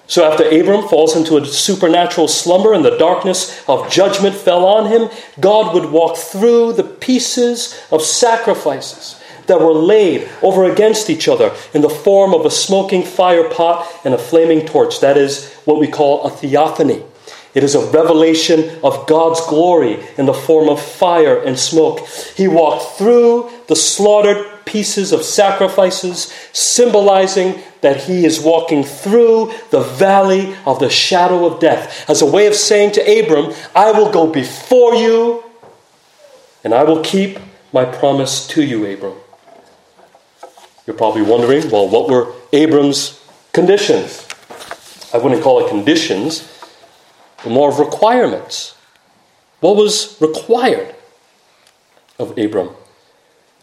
So 0.07 0.25
after 0.25 0.45
Abram 0.45 0.89
falls 0.89 1.15
into 1.15 1.37
a 1.37 1.47
supernatural 1.47 2.27
slumber 2.27 2.73
and 2.73 2.85
the 2.85 2.99
darkness 2.99 3.63
of 3.69 3.91
judgment 3.93 4.35
fell 4.35 4.65
on 4.65 4.91
him, 4.91 5.09
God 5.39 5.73
would 5.73 5.93
walk 5.93 6.17
through 6.17 6.73
the 6.73 6.83
pieces 6.83 7.81
of 7.93 8.03
sacrifices 8.03 9.21
that 9.47 9.61
were 9.61 9.73
laid 9.73 10.29
over 10.43 10.65
against 10.65 11.11
each 11.11 11.29
other 11.29 11.55
in 11.75 11.83
the 11.83 11.89
form 11.89 12.35
of 12.35 12.45
a 12.45 12.51
smoking 12.51 13.05
fire 13.05 13.49
pot 13.49 13.89
and 14.05 14.13
a 14.13 14.19
flaming 14.19 14.67
torch. 14.67 15.01
That 15.01 15.17
is 15.17 15.53
what 15.65 15.79
we 15.79 15.87
call 15.87 16.25
a 16.25 16.31
theophany. 16.31 17.05
It 17.53 17.65
is 17.65 17.75
a 17.75 17.91
revelation 17.91 18.79
of 18.85 19.07
God's 19.07 19.41
glory 19.47 19.99
in 20.17 20.27
the 20.27 20.35
form 20.35 20.69
of 20.69 20.81
fire 20.81 21.43
and 21.43 21.59
smoke. 21.59 22.07
He 22.37 22.47
walked 22.47 22.97
through 22.97 23.51
the 23.67 23.75
slaughtered 23.77 24.47
pieces 24.65 25.11
of 25.13 25.25
sacrifices, 25.25 26.33
symbolizing 26.53 27.61
that 27.81 28.05
he 28.05 28.25
is 28.25 28.41
walking 28.41 28.85
through 28.85 29.53
the 29.71 29.81
valley 29.81 30.55
of 30.65 30.79
the 30.79 30.91
shadow 30.91 31.45
of 31.45 31.61
death 31.61 32.09
as 32.09 32.23
a 32.23 32.27
way 32.27 32.47
of 32.47 32.55
saying 32.55 32.93
to 32.93 33.01
Abram, 33.01 33.53
I 33.75 33.91
will 33.91 34.13
go 34.13 34.31
before 34.31 34.95
you 34.95 35.43
and 36.63 36.73
I 36.73 36.85
will 36.85 37.03
keep 37.03 37.39
my 37.73 37.85
promise 37.85 38.47
to 38.49 38.63
you, 38.63 38.87
Abram. 38.87 39.15
You're 40.87 40.97
probably 40.97 41.23
wondering, 41.23 41.71
well, 41.71 41.89
what 41.89 42.09
were 42.09 42.33
Abram's 42.53 43.21
conditions? 43.53 44.27
I 45.13 45.19
wouldn't 45.19 45.43
call 45.43 45.65
it 45.65 45.69
conditions, 45.69 46.49
more 47.49 47.71
of 47.71 47.79
requirements. 47.79 48.75
What 49.61 49.77
was 49.77 50.17
required 50.21 50.95
of 52.19 52.37
Abram? 52.39 52.71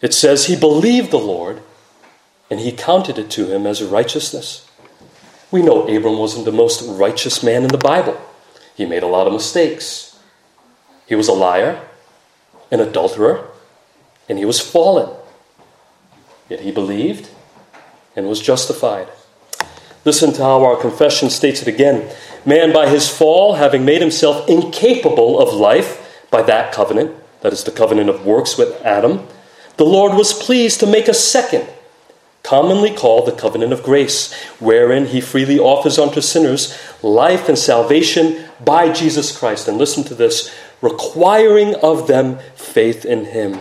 It 0.00 0.14
says 0.14 0.46
he 0.46 0.56
believed 0.56 1.10
the 1.10 1.18
Lord 1.18 1.62
and 2.50 2.60
he 2.60 2.72
counted 2.72 3.18
it 3.18 3.30
to 3.32 3.52
him 3.52 3.66
as 3.66 3.82
righteousness. 3.82 4.68
We 5.50 5.62
know 5.62 5.82
Abram 5.82 6.18
wasn't 6.18 6.44
the 6.44 6.52
most 6.52 6.82
righteous 6.82 7.42
man 7.42 7.62
in 7.62 7.68
the 7.68 7.78
Bible. 7.78 8.20
He 8.74 8.86
made 8.86 9.02
a 9.02 9.08
lot 9.08 9.26
of 9.26 9.32
mistakes. 9.32 10.18
He 11.06 11.14
was 11.14 11.28
a 11.28 11.32
liar, 11.32 11.82
an 12.70 12.80
adulterer, 12.80 13.48
and 14.28 14.38
he 14.38 14.44
was 14.44 14.60
fallen. 14.60 15.10
Yet 16.48 16.60
he 16.60 16.70
believed 16.70 17.30
and 18.14 18.28
was 18.28 18.40
justified. 18.40 19.08
Listen 20.04 20.32
to 20.32 20.42
how 20.42 20.64
our 20.64 20.76
confession 20.76 21.30
states 21.30 21.62
it 21.62 21.68
again. 21.68 22.10
Man, 22.46 22.72
by 22.72 22.88
his 22.88 23.08
fall, 23.08 23.54
having 23.54 23.84
made 23.84 24.00
himself 24.00 24.48
incapable 24.48 25.38
of 25.38 25.52
life 25.52 26.26
by 26.30 26.42
that 26.42 26.72
covenant, 26.72 27.14
that 27.40 27.52
is 27.52 27.64
the 27.64 27.70
covenant 27.70 28.08
of 28.08 28.24
works 28.24 28.56
with 28.56 28.80
Adam, 28.82 29.26
the 29.76 29.84
Lord 29.84 30.14
was 30.14 30.32
pleased 30.32 30.80
to 30.80 30.86
make 30.86 31.08
a 31.08 31.14
second 31.14 31.68
commonly 32.48 32.94
called 32.94 33.26
the 33.26 33.32
covenant 33.32 33.74
of 33.74 33.82
grace, 33.82 34.32
wherein 34.58 35.06
he 35.06 35.20
freely 35.20 35.58
offers 35.58 35.98
unto 35.98 36.20
sinners 36.20 36.76
life 37.02 37.46
and 37.46 37.58
salvation 37.58 38.42
by 38.64 38.90
Jesus 38.90 39.36
Christ. 39.36 39.68
And 39.68 39.76
listen 39.76 40.02
to 40.04 40.14
this 40.14 40.54
requiring 40.80 41.74
of 41.76 42.06
them 42.06 42.38
faith 42.56 43.04
in 43.04 43.26
him. 43.26 43.60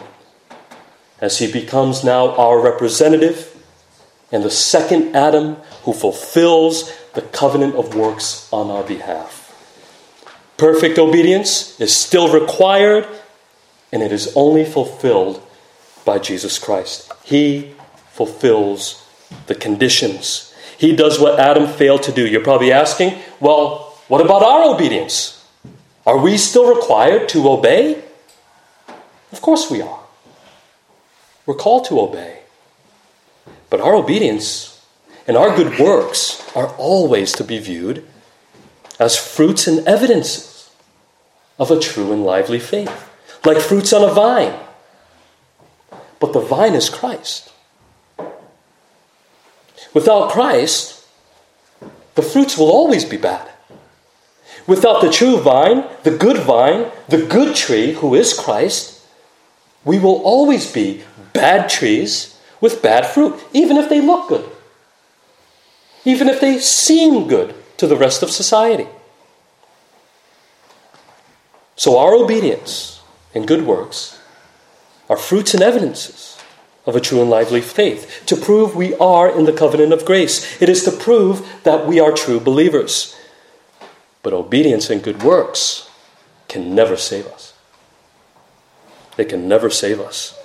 As 1.20 1.39
he 1.39 1.51
becomes 1.51 2.03
now 2.03 2.34
our 2.36 2.62
representative 2.62 3.47
and 4.31 4.43
the 4.43 4.51
second 4.51 5.15
Adam 5.15 5.55
who 5.84 5.93
fulfills 5.93 6.91
the 7.13 7.22
covenant 7.22 7.75
of 7.75 7.96
works 7.96 8.48
on 8.51 8.69
our 8.69 8.84
behalf. 8.84 9.43
Perfect 10.57 10.98
obedience 10.98 11.79
is 11.79 11.96
still 11.96 12.34
required, 12.34 13.07
and 13.91 14.01
it 14.01 14.12
is 14.12 14.34
only 14.36 14.65
fulfilled 14.65 15.41
by 16.03 16.19
Jesus 16.19 16.57
Christ. 16.57 17.12
He 17.24 17.74
fulfills 18.12 19.05
the 19.48 19.55
conditions. 19.55 20.53
He 20.77 20.96
does 20.96 21.19
what 21.19 21.39
Adam 21.39 21.67
failed 21.67 22.03
to 22.03 22.12
do. 22.12 22.27
You're 22.27 22.43
probably 22.43 22.72
asking, 22.72 23.17
well, 23.39 23.98
what 24.07 24.22
about 24.22 24.43
our 24.43 24.74
obedience? 24.74 25.46
Are 26.05 26.17
we 26.17 26.38
still 26.38 26.74
required 26.74 27.29
to 27.29 27.50
obey? 27.50 28.01
Of 29.31 29.41
course 29.41 29.69
we 29.69 29.81
are. 29.81 30.00
We're 31.46 31.55
called 31.55 31.86
to 31.86 32.00
obey. 32.00 32.37
But 33.70 33.82
our 33.82 33.96
obedience 33.96 34.86
and 35.28 35.36
our 35.36 35.56
good 35.56 35.80
works 35.80 36.44
are 36.56 36.70
always 36.76 37.34
to 37.34 37.44
be 37.44 37.60
viewed 37.60 38.06
as 39.00 39.18
fruits 39.18 39.68
and 39.68 39.86
evidences 39.88 40.70
of 41.60 41.72
a 41.72 41.80
true 41.80 42.12
and 42.14 42.24
lively 42.24 42.60
faith, 42.60 43.10
like 43.46 43.58
fruits 43.58 43.92
on 43.94 44.08
a 44.08 44.14
vine. 44.14 44.58
But 46.20 46.34
the 46.34 46.40
vine 46.40 46.74
is 46.74 46.90
Christ. 46.90 47.52
Without 49.94 50.32
Christ, 50.32 51.06
the 52.16 52.22
fruits 52.22 52.58
will 52.58 52.72
always 52.72 53.06
be 53.06 53.18
bad. 53.18 53.50
Without 54.66 55.02
the 55.02 55.12
true 55.12 55.40
vine, 55.40 55.86
the 56.04 56.16
good 56.16 56.38
vine, 56.38 56.92
the 57.08 57.26
good 57.26 57.56
tree, 57.56 57.94
who 57.94 58.16
is 58.16 58.34
Christ, 58.34 59.02
we 59.86 59.98
will 59.98 60.22
always 60.24 60.72
be 60.72 61.04
bad 61.34 61.70
trees 61.70 62.37
with 62.62 62.82
bad 62.82 63.06
fruit, 63.06 63.40
even 63.54 63.78
if 63.78 63.90
they 63.90 64.02
look 64.02 64.30
good, 64.30 64.50
even 66.06 66.28
if 66.28 66.42
they 66.42 66.60
seem 66.60 67.28
good 67.28 67.54
to 67.78 67.88
the 67.88 67.98
rest 67.98 68.24
of 68.24 68.32
society. 68.32 68.88
So, 71.76 71.98
our 71.98 72.16
obedience 72.16 73.02
and 73.36 73.48
good 73.48 73.66
works 73.66 74.20
are 75.10 75.18
fruits 75.18 75.54
and 75.54 75.62
evidences 75.62 76.38
of 76.88 76.96
a 76.96 77.02
true 77.02 77.22
and 77.22 77.30
lively 77.30 77.60
faith, 77.60 78.24
to 78.26 78.36
prove 78.36 78.74
we 78.74 78.96
are 78.96 79.30
in 79.30 79.44
the 79.44 79.52
covenant 79.52 79.92
of 79.92 80.06
grace. 80.06 80.60
It 80.62 80.70
is 80.70 80.84
to 80.86 80.92
prove 80.92 81.46
that 81.64 81.86
we 81.86 82.00
are 82.00 82.14
true 82.14 82.40
believers. 82.40 83.14
But 84.24 84.34
obedience 84.34 84.90
and 84.90 85.04
good 85.04 85.22
works 85.22 85.90
can 86.48 86.74
never 86.74 86.96
save 86.96 87.28
us. 87.28 87.54
They 89.18 89.26
can 89.26 89.50
never 89.50 89.70
save 89.70 90.00
us. 90.00 90.37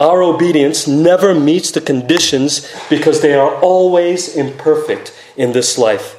Our 0.00 0.22
obedience 0.22 0.86
never 0.86 1.34
meets 1.34 1.70
the 1.72 1.80
conditions 1.80 2.72
because 2.88 3.20
they 3.20 3.34
are 3.34 3.56
always 3.56 4.36
imperfect 4.36 5.12
in 5.36 5.52
this 5.52 5.76
life. 5.76 6.14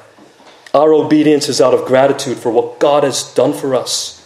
Our 0.74 0.94
obedience 0.94 1.48
is 1.48 1.62
out 1.62 1.74
of 1.74 1.86
gratitude 1.86 2.38
for 2.38 2.52
what 2.52 2.80
God 2.80 3.04
has 3.04 3.34
done 3.34 3.54
for 3.54 3.74
us. 3.74 4.20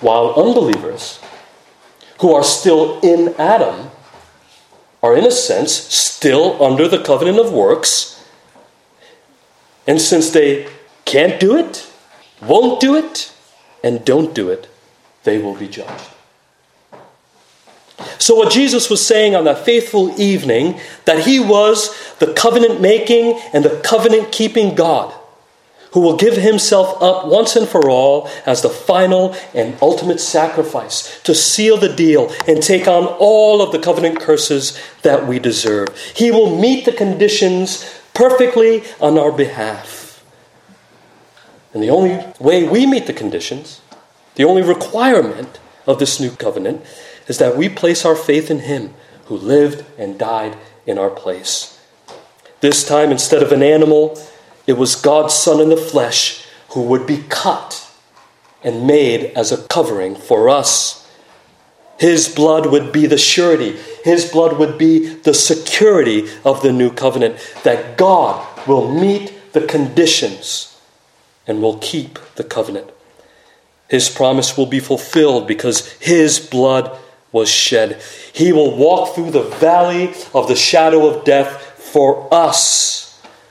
While 0.00 0.34
unbelievers, 0.34 1.20
who 2.20 2.32
are 2.32 2.44
still 2.44 3.00
in 3.00 3.34
Adam, 3.36 3.90
are 5.02 5.16
in 5.16 5.24
a 5.24 5.30
sense 5.30 5.72
still 5.72 6.62
under 6.62 6.86
the 6.86 7.02
covenant 7.02 7.38
of 7.38 7.52
works. 7.52 8.24
And 9.86 10.00
since 10.00 10.30
they 10.30 10.68
can't 11.04 11.40
do 11.40 11.56
it, 11.56 11.90
won't 12.40 12.80
do 12.80 12.94
it, 12.94 13.32
and 13.82 14.04
don't 14.04 14.34
do 14.34 14.50
it, 14.50 14.68
they 15.24 15.38
will 15.38 15.56
be 15.56 15.68
judged. 15.68 16.10
So, 18.18 18.34
what 18.34 18.52
Jesus 18.52 18.90
was 18.90 19.04
saying 19.04 19.34
on 19.34 19.44
that 19.44 19.64
faithful 19.64 20.18
evening, 20.20 20.80
that 21.04 21.24
he 21.24 21.40
was 21.40 21.94
the 22.18 22.32
covenant 22.32 22.80
making 22.80 23.40
and 23.52 23.64
the 23.64 23.80
covenant 23.80 24.32
keeping 24.32 24.74
God 24.74 25.14
who 25.92 26.00
will 26.00 26.16
give 26.16 26.36
himself 26.36 27.02
up 27.02 27.26
once 27.26 27.56
and 27.56 27.68
for 27.68 27.90
all 27.90 28.28
as 28.46 28.62
the 28.62 28.68
final 28.68 29.34
and 29.54 29.76
ultimate 29.82 30.20
sacrifice 30.20 31.20
to 31.22 31.34
seal 31.34 31.76
the 31.76 31.92
deal 31.92 32.32
and 32.46 32.62
take 32.62 32.86
on 32.86 33.04
all 33.18 33.60
of 33.60 33.72
the 33.72 33.78
covenant 33.78 34.20
curses 34.20 34.80
that 35.02 35.26
we 35.26 35.38
deserve. 35.38 35.88
He 36.14 36.30
will 36.30 36.58
meet 36.58 36.84
the 36.84 36.92
conditions 36.92 37.84
perfectly 38.14 38.84
on 39.00 39.18
our 39.18 39.32
behalf. 39.32 40.24
And 41.72 41.82
the 41.82 41.90
only 41.90 42.24
way 42.38 42.68
we 42.68 42.86
meet 42.86 43.06
the 43.06 43.12
conditions, 43.12 43.80
the 44.34 44.44
only 44.44 44.62
requirement 44.62 45.58
of 45.86 45.98
this 45.98 46.20
new 46.20 46.30
covenant, 46.30 46.84
is 47.30 47.38
that 47.38 47.56
we 47.56 47.68
place 47.68 48.04
our 48.04 48.16
faith 48.16 48.50
in 48.50 48.58
Him 48.58 48.92
who 49.26 49.36
lived 49.36 49.84
and 49.96 50.18
died 50.18 50.56
in 50.84 50.98
our 50.98 51.08
place. 51.08 51.80
This 52.60 52.84
time, 52.84 53.12
instead 53.12 53.40
of 53.40 53.52
an 53.52 53.62
animal, 53.62 54.20
it 54.66 54.72
was 54.72 54.96
God's 54.96 55.32
Son 55.32 55.60
in 55.60 55.68
the 55.68 55.76
flesh 55.76 56.44
who 56.70 56.82
would 56.82 57.06
be 57.06 57.22
cut 57.28 57.88
and 58.64 58.84
made 58.84 59.26
as 59.36 59.52
a 59.52 59.62
covering 59.68 60.16
for 60.16 60.48
us. 60.48 61.08
His 62.00 62.28
blood 62.28 62.66
would 62.66 62.90
be 62.90 63.06
the 63.06 63.16
surety, 63.16 63.78
His 64.02 64.28
blood 64.28 64.58
would 64.58 64.76
be 64.76 65.06
the 65.14 65.32
security 65.32 66.28
of 66.44 66.62
the 66.62 66.72
new 66.72 66.90
covenant, 66.90 67.36
that 67.62 67.96
God 67.96 68.44
will 68.66 68.92
meet 68.92 69.52
the 69.52 69.64
conditions 69.68 70.76
and 71.46 71.62
will 71.62 71.78
keep 71.78 72.18
the 72.34 72.44
covenant. 72.44 72.90
His 73.88 74.08
promise 74.08 74.56
will 74.56 74.66
be 74.66 74.80
fulfilled 74.80 75.46
because 75.46 75.92
His 75.92 76.40
blood 76.40 76.98
was 77.32 77.48
shed. 77.48 78.02
He 78.32 78.52
will 78.52 78.76
walk 78.76 79.14
through 79.14 79.30
the 79.30 79.42
valley 79.42 80.12
of 80.34 80.48
the 80.48 80.56
shadow 80.56 81.06
of 81.06 81.24
death 81.24 81.62
for 81.78 82.32
us 82.32 83.00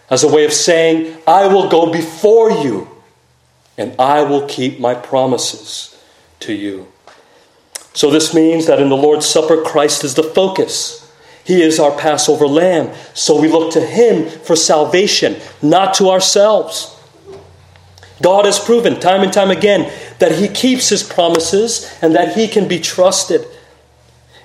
as 0.09 0.23
a 0.23 0.27
way 0.27 0.45
of 0.45 0.53
saying, 0.53 1.17
I 1.27 1.47
will 1.47 1.69
go 1.69 1.91
before 1.91 2.51
you 2.51 2.87
and 3.77 3.95
I 3.99 4.23
will 4.23 4.47
keep 4.47 4.79
my 4.79 4.93
promises 4.93 5.97
to 6.41 6.53
you. 6.53 6.87
So, 7.93 8.09
this 8.09 8.33
means 8.33 8.65
that 8.67 8.79
in 8.79 8.89
the 8.89 8.97
Lord's 8.97 9.25
Supper, 9.25 9.61
Christ 9.61 10.03
is 10.03 10.15
the 10.15 10.23
focus. 10.23 11.11
He 11.43 11.61
is 11.61 11.79
our 11.79 11.97
Passover 11.97 12.47
lamb. 12.47 12.93
So, 13.13 13.39
we 13.39 13.47
look 13.47 13.73
to 13.73 13.81
Him 13.81 14.29
for 14.29 14.55
salvation, 14.55 15.37
not 15.61 15.93
to 15.95 16.09
ourselves. 16.09 16.95
God 18.21 18.45
has 18.45 18.59
proven 18.59 18.99
time 18.99 19.21
and 19.21 19.31
time 19.31 19.49
again 19.49 19.91
that 20.19 20.33
He 20.33 20.47
keeps 20.47 20.89
His 20.89 21.03
promises 21.03 21.91
and 22.01 22.13
that 22.15 22.35
He 22.35 22.47
can 22.47 22.67
be 22.67 22.79
trusted. 22.79 23.45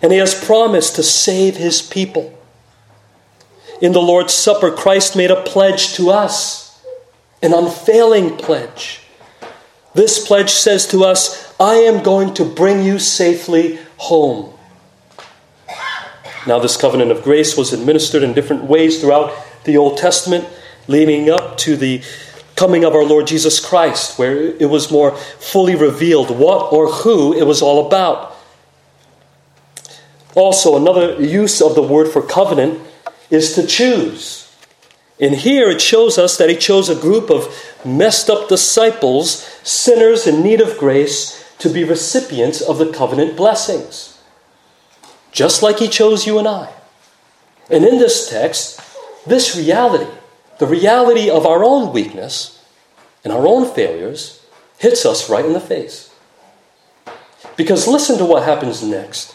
And 0.04 0.12
he 0.12 0.18
has 0.18 0.34
promised 0.34 0.96
to 0.96 1.02
save 1.02 1.56
his 1.56 1.80
people. 1.80 2.38
In 3.80 3.92
the 3.92 4.02
Lord's 4.02 4.34
Supper, 4.34 4.70
Christ 4.70 5.16
made 5.16 5.30
a 5.30 5.42
pledge 5.44 5.94
to 5.94 6.10
us, 6.10 6.84
an 7.42 7.54
unfailing 7.54 8.36
pledge. 8.36 9.00
This 9.94 10.26
pledge 10.26 10.50
says 10.50 10.86
to 10.88 11.04
us, 11.04 11.54
I 11.58 11.76
am 11.76 12.02
going 12.02 12.34
to 12.34 12.44
bring 12.44 12.82
you 12.82 12.98
safely 12.98 13.78
home. 13.96 14.52
Now, 16.46 16.58
this 16.58 16.76
covenant 16.76 17.10
of 17.10 17.22
grace 17.22 17.56
was 17.56 17.72
administered 17.72 18.22
in 18.22 18.34
different 18.34 18.64
ways 18.64 19.00
throughout 19.00 19.32
the 19.64 19.78
Old 19.78 19.96
Testament, 19.96 20.46
leading 20.86 21.30
up 21.30 21.56
to 21.60 21.78
the 21.78 22.02
coming 22.56 22.84
of 22.84 22.94
our 22.94 23.04
Lord 23.04 23.26
Jesus 23.26 23.58
Christ, 23.58 24.18
where 24.18 24.36
it 24.36 24.68
was 24.68 24.92
more 24.92 25.12
fully 25.16 25.74
revealed 25.74 26.28
what 26.28 26.74
or 26.74 26.92
who 26.92 27.32
it 27.32 27.46
was 27.46 27.62
all 27.62 27.86
about. 27.86 28.33
Also, 30.34 30.76
another 30.76 31.22
use 31.22 31.60
of 31.60 31.74
the 31.74 31.82
word 31.82 32.08
for 32.08 32.22
covenant 32.22 32.80
is 33.30 33.54
to 33.54 33.66
choose. 33.66 34.44
And 35.20 35.34
here 35.34 35.70
it 35.70 35.80
shows 35.80 36.18
us 36.18 36.36
that 36.38 36.50
he 36.50 36.56
chose 36.56 36.88
a 36.88 37.00
group 37.00 37.30
of 37.30 37.54
messed 37.84 38.28
up 38.28 38.48
disciples, 38.48 39.44
sinners 39.62 40.26
in 40.26 40.42
need 40.42 40.60
of 40.60 40.76
grace, 40.76 41.44
to 41.58 41.68
be 41.68 41.84
recipients 41.84 42.60
of 42.60 42.78
the 42.78 42.92
covenant 42.92 43.36
blessings. 43.36 44.20
Just 45.30 45.62
like 45.62 45.78
he 45.78 45.88
chose 45.88 46.26
you 46.26 46.38
and 46.38 46.48
I. 46.48 46.72
And 47.70 47.84
in 47.84 47.98
this 47.98 48.28
text, 48.28 48.80
this 49.26 49.56
reality, 49.56 50.10
the 50.58 50.66
reality 50.66 51.30
of 51.30 51.46
our 51.46 51.64
own 51.64 51.92
weakness 51.92 52.62
and 53.22 53.32
our 53.32 53.46
own 53.46 53.72
failures, 53.72 54.44
hits 54.78 55.06
us 55.06 55.30
right 55.30 55.44
in 55.44 55.52
the 55.52 55.60
face. 55.60 56.12
Because 57.56 57.86
listen 57.86 58.18
to 58.18 58.24
what 58.24 58.42
happens 58.42 58.82
next. 58.82 59.34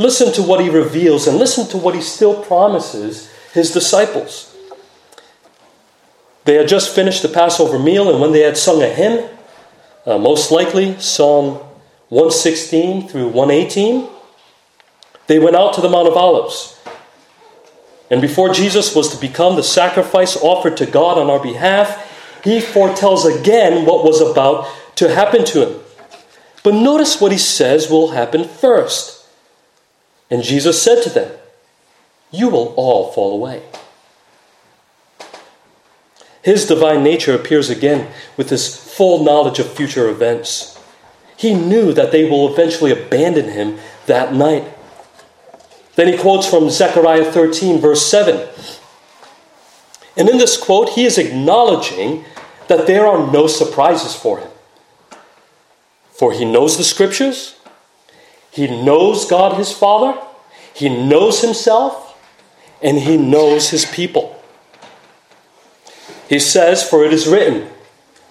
Listen 0.00 0.32
to 0.32 0.42
what 0.42 0.62
he 0.62 0.70
reveals 0.70 1.26
and 1.26 1.36
listen 1.36 1.68
to 1.68 1.76
what 1.76 1.94
he 1.94 2.00
still 2.00 2.42
promises 2.42 3.30
his 3.52 3.70
disciples. 3.70 4.56
They 6.46 6.54
had 6.54 6.68
just 6.68 6.94
finished 6.94 7.20
the 7.20 7.28
Passover 7.28 7.78
meal, 7.78 8.08
and 8.08 8.18
when 8.18 8.32
they 8.32 8.40
had 8.40 8.56
sung 8.56 8.82
a 8.82 8.88
hymn, 8.88 9.28
uh, 10.06 10.16
most 10.16 10.50
likely 10.50 10.98
Psalm 10.98 11.56
116 12.08 13.08
through 13.08 13.28
118, 13.28 14.08
they 15.26 15.38
went 15.38 15.54
out 15.54 15.74
to 15.74 15.82
the 15.82 15.90
Mount 15.90 16.08
of 16.08 16.16
Olives. 16.16 16.80
And 18.10 18.22
before 18.22 18.54
Jesus 18.54 18.96
was 18.96 19.14
to 19.14 19.20
become 19.20 19.56
the 19.56 19.62
sacrifice 19.62 20.34
offered 20.34 20.78
to 20.78 20.86
God 20.86 21.18
on 21.18 21.28
our 21.28 21.42
behalf, 21.42 22.40
he 22.42 22.62
foretells 22.62 23.26
again 23.26 23.84
what 23.84 24.02
was 24.02 24.22
about 24.22 24.66
to 24.96 25.14
happen 25.14 25.44
to 25.44 25.68
him. 25.68 25.80
But 26.64 26.72
notice 26.72 27.20
what 27.20 27.32
he 27.32 27.38
says 27.38 27.90
will 27.90 28.12
happen 28.12 28.44
first. 28.44 29.19
And 30.30 30.42
Jesus 30.42 30.80
said 30.80 31.02
to 31.02 31.10
them, 31.10 31.32
You 32.30 32.48
will 32.48 32.74
all 32.76 33.12
fall 33.12 33.34
away. 33.34 33.62
His 36.42 36.66
divine 36.66 37.02
nature 37.02 37.34
appears 37.34 37.68
again 37.68 38.10
with 38.36 38.48
his 38.48 38.74
full 38.74 39.24
knowledge 39.24 39.58
of 39.58 39.72
future 39.72 40.08
events. 40.08 40.80
He 41.36 41.54
knew 41.54 41.92
that 41.92 42.12
they 42.12 42.28
will 42.28 42.52
eventually 42.52 42.92
abandon 42.92 43.50
him 43.50 43.78
that 44.06 44.32
night. 44.32 44.64
Then 45.96 46.08
he 46.08 46.16
quotes 46.16 46.46
from 46.46 46.70
Zechariah 46.70 47.30
13, 47.30 47.78
verse 47.78 48.06
7. 48.06 48.48
And 50.16 50.28
in 50.28 50.38
this 50.38 50.56
quote, 50.56 50.90
he 50.90 51.04
is 51.04 51.18
acknowledging 51.18 52.24
that 52.68 52.86
there 52.86 53.06
are 53.06 53.30
no 53.30 53.46
surprises 53.46 54.14
for 54.14 54.38
him. 54.38 54.50
For 56.12 56.32
he 56.32 56.44
knows 56.44 56.76
the 56.76 56.84
scriptures, 56.84 57.56
he 58.50 58.66
knows 58.66 59.26
God 59.26 59.56
his 59.56 59.72
Father, 59.72 60.20
he 60.74 60.88
knows 60.88 61.40
himself, 61.40 62.18
and 62.82 62.98
he 62.98 63.16
knows 63.16 63.70
his 63.70 63.84
people. 63.84 64.42
He 66.28 66.38
says, 66.38 66.88
For 66.88 67.04
it 67.04 67.12
is 67.12 67.26
written, 67.26 67.68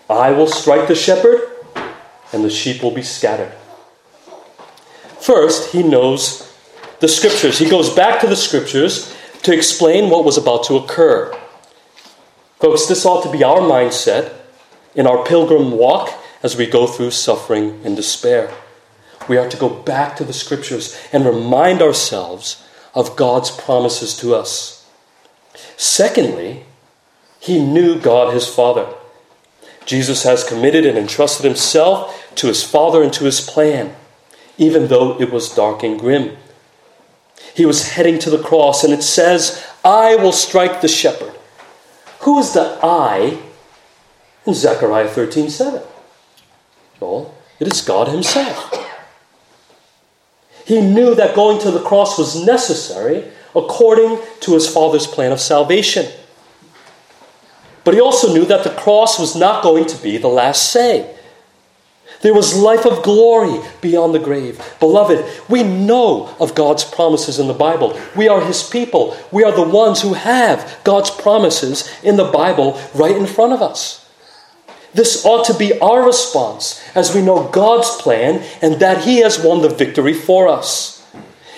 I 0.10 0.32
will 0.32 0.47
strike 0.47 0.88
the 0.88 0.95
shepherd, 0.95 1.41
and 2.34 2.43
the 2.43 2.49
sheep 2.49 2.82
will 2.82 2.91
be 2.91 3.03
scattered. 3.03 3.53
First, 5.19 5.71
he 5.71 5.84
knows 5.84 6.53
the 6.99 7.08
scriptures. 7.08 7.60
He 7.60 7.69
goes 7.69 7.93
back 7.93 8.19
to 8.21 8.27
the 8.27 8.36
scriptures 8.36 9.15
to 9.43 9.53
explain 9.53 10.10
what 10.10 10.25
was 10.25 10.38
about 10.38 10.63
to 10.65 10.75
occur. 10.75 11.34
Folks, 12.60 12.88
this 12.88 13.05
ought 13.05 13.23
to 13.23 13.32
be 13.32 13.43
our 13.43 13.60
mindset 13.60 14.34
in 14.95 15.08
our 15.08 15.23
pilgrim 15.23 15.71
walk 15.71 16.13
as 16.41 16.58
we 16.58 16.65
go 16.65 16.88
through 16.88 17.12
suffering 17.12 17.82
and 17.86 17.95
despair 17.95 18.53
we 19.27 19.38
are 19.38 19.49
to 19.49 19.58
go 19.58 19.69
back 19.69 20.15
to 20.17 20.23
the 20.23 20.34
scriptures 20.34 20.97
and 21.12 21.25
remind 21.25 21.82
ourselves 21.82 22.63
of 22.93 23.15
God's 23.15 23.51
promises 23.51 24.15
to 24.17 24.34
us. 24.34 24.88
Secondly, 25.77 26.63
he 27.39 27.63
knew 27.63 27.99
God 27.99 28.34
his 28.34 28.47
Father. 28.47 28.88
Jesus 29.86 30.23
has 30.23 30.43
committed 30.43 30.86
and 30.86 30.97
entrusted 30.97 31.45
himself 31.45 32.34
to 32.36 32.47
his 32.47 32.63
Father 32.63 33.01
and 33.01 33.12
to 33.13 33.25
his 33.25 33.41
plan, 33.41 33.95
even 34.58 34.88
though 34.88 35.19
it 35.19 35.32
was 35.32 35.53
dark 35.53 35.84
and 35.84 35.99
grim. 35.99 36.38
He 37.55 37.65
was 37.65 37.89
heading 37.89 38.19
to 38.19 38.29
the 38.29 38.41
cross, 38.41 38.84
and 38.84 38.93
it 38.93 39.03
says, 39.03 39.65
I 39.84 40.15
will 40.15 40.32
strike 40.32 40.82
the 40.82 40.88
shepherd. 40.88 41.34
Who 42.21 42.38
is 42.39 42.53
the 42.53 42.77
I 42.84 43.39
in 44.45 44.53
Zechariah 44.53 45.08
13 45.08 45.49
7? 45.49 45.82
No, 47.01 47.34
it 47.60 47.67
is 47.67 47.82
God 47.82 48.10
Himself. 48.10 48.79
He 50.69 50.82
knew 50.82 51.15
that 51.15 51.34
going 51.34 51.60
to 51.62 51.71
the 51.71 51.82
cross 51.82 52.19
was 52.19 52.45
necessary 52.45 53.23
according 53.55 54.19
to 54.41 54.53
His 54.53 54.71
Father's 54.71 55.08
plan 55.08 55.32
of 55.32 55.39
salvation. 55.39 56.05
But 57.84 57.95
He 57.95 57.99
also 57.99 58.32
knew 58.32 58.45
that 58.45 58.63
the 58.63 58.69
cross 58.69 59.17
was 59.17 59.36
not 59.36 59.63
going 59.63 59.88
to 59.88 59.97
be 60.03 60.17
the 60.17 60.27
last 60.27 60.71
say. 60.71 61.15
There 62.21 62.36
was 62.36 62.55
life 62.55 62.86
of 62.86 63.01
glory 63.01 63.60
beyond 63.82 64.13
the 64.13 64.19
grave. 64.19 64.62
Beloved, 64.79 65.25
we 65.49 65.63
know 65.63 66.36
of 66.39 66.53
God's 66.53 66.84
promises 66.84 67.39
in 67.39 67.47
the 67.47 67.53
Bible. 67.55 67.99
We 68.15 68.27
are 68.27 68.39
His 68.39 68.62
people. 68.62 69.17
We 69.32 69.43
are 69.43 69.51
the 69.51 69.63
ones 69.67 70.03
who 70.03 70.13
have 70.13 70.79
God's 70.84 71.10
promises 71.10 71.91
in 72.03 72.15
the 72.15 72.25
Bible 72.25 72.79
right 72.93 73.15
in 73.15 73.25
front 73.25 73.53
of 73.53 73.63
us. 73.63 73.98
This 74.93 75.25
ought 75.25 75.45
to 75.45 75.54
be 75.54 75.80
our 75.80 76.06
response 76.06 76.82
as 76.95 77.13
we 77.13 77.21
know 77.21 77.47
God's 77.49 77.89
plan 78.02 78.43
and 78.62 78.80
that 78.80 79.04
He 79.04 79.17
has 79.17 79.43
won 79.43 79.62
the 79.62 79.69
victory 79.69 80.13
for 80.13 80.47
us. 80.47 81.06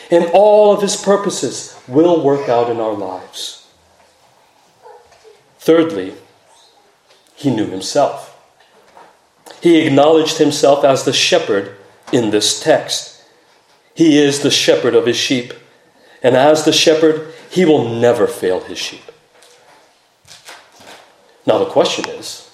And 0.10 0.30
all 0.34 0.74
of 0.74 0.82
His 0.82 0.98
purposes 0.98 1.80
will 1.88 2.24
work 2.24 2.50
out 2.50 2.70
in 2.70 2.80
our 2.80 2.94
lives. 2.94 3.67
Thirdly, 5.60 6.13
He 7.36 7.56
knew 7.56 7.67
Himself. 7.67 8.32
He 9.62 9.86
acknowledged 9.86 10.39
himself 10.39 10.84
as 10.84 11.06
the 11.06 11.13
shepherd 11.13 11.78
in 12.12 12.32
this 12.32 12.60
text. 12.60 13.24
He 13.94 14.17
is 14.17 14.41
the 14.41 14.50
shepherd 14.50 14.96
of 14.96 15.06
his 15.06 15.17
sheep. 15.17 15.54
And 16.24 16.36
as 16.36 16.65
the 16.65 16.74
shepherd, 16.74 17.34
he 17.50 17.63
will 17.63 17.88
never 17.88 18.26
fail 18.26 18.62
his 18.62 18.80
sheep. 18.80 19.04
Now, 21.46 21.60
the 21.60 21.70
question 21.70 22.10
is 22.10 22.51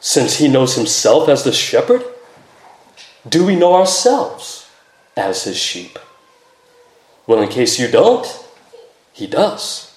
since 0.00 0.36
he 0.36 0.48
knows 0.48 0.76
himself 0.76 1.28
as 1.28 1.44
the 1.44 1.52
shepherd, 1.52 2.04
do 3.28 3.44
we 3.44 3.56
know 3.56 3.74
ourselves 3.74 4.70
as 5.16 5.44
his 5.44 5.56
sheep? 5.56 5.98
Well, 7.26 7.42
in 7.42 7.48
case 7.48 7.78
you 7.78 7.88
don't, 7.88 8.26
he 9.12 9.26
does. 9.26 9.96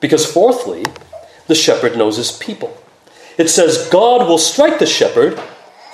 Because, 0.00 0.30
fourthly, 0.30 0.84
the 1.46 1.54
shepherd 1.54 1.96
knows 1.96 2.16
his 2.16 2.32
people 2.32 2.76
it 3.40 3.48
says, 3.48 3.88
God 3.88 4.28
will 4.28 4.36
strike 4.36 4.78
the 4.78 4.84
shepherd, 4.84 5.40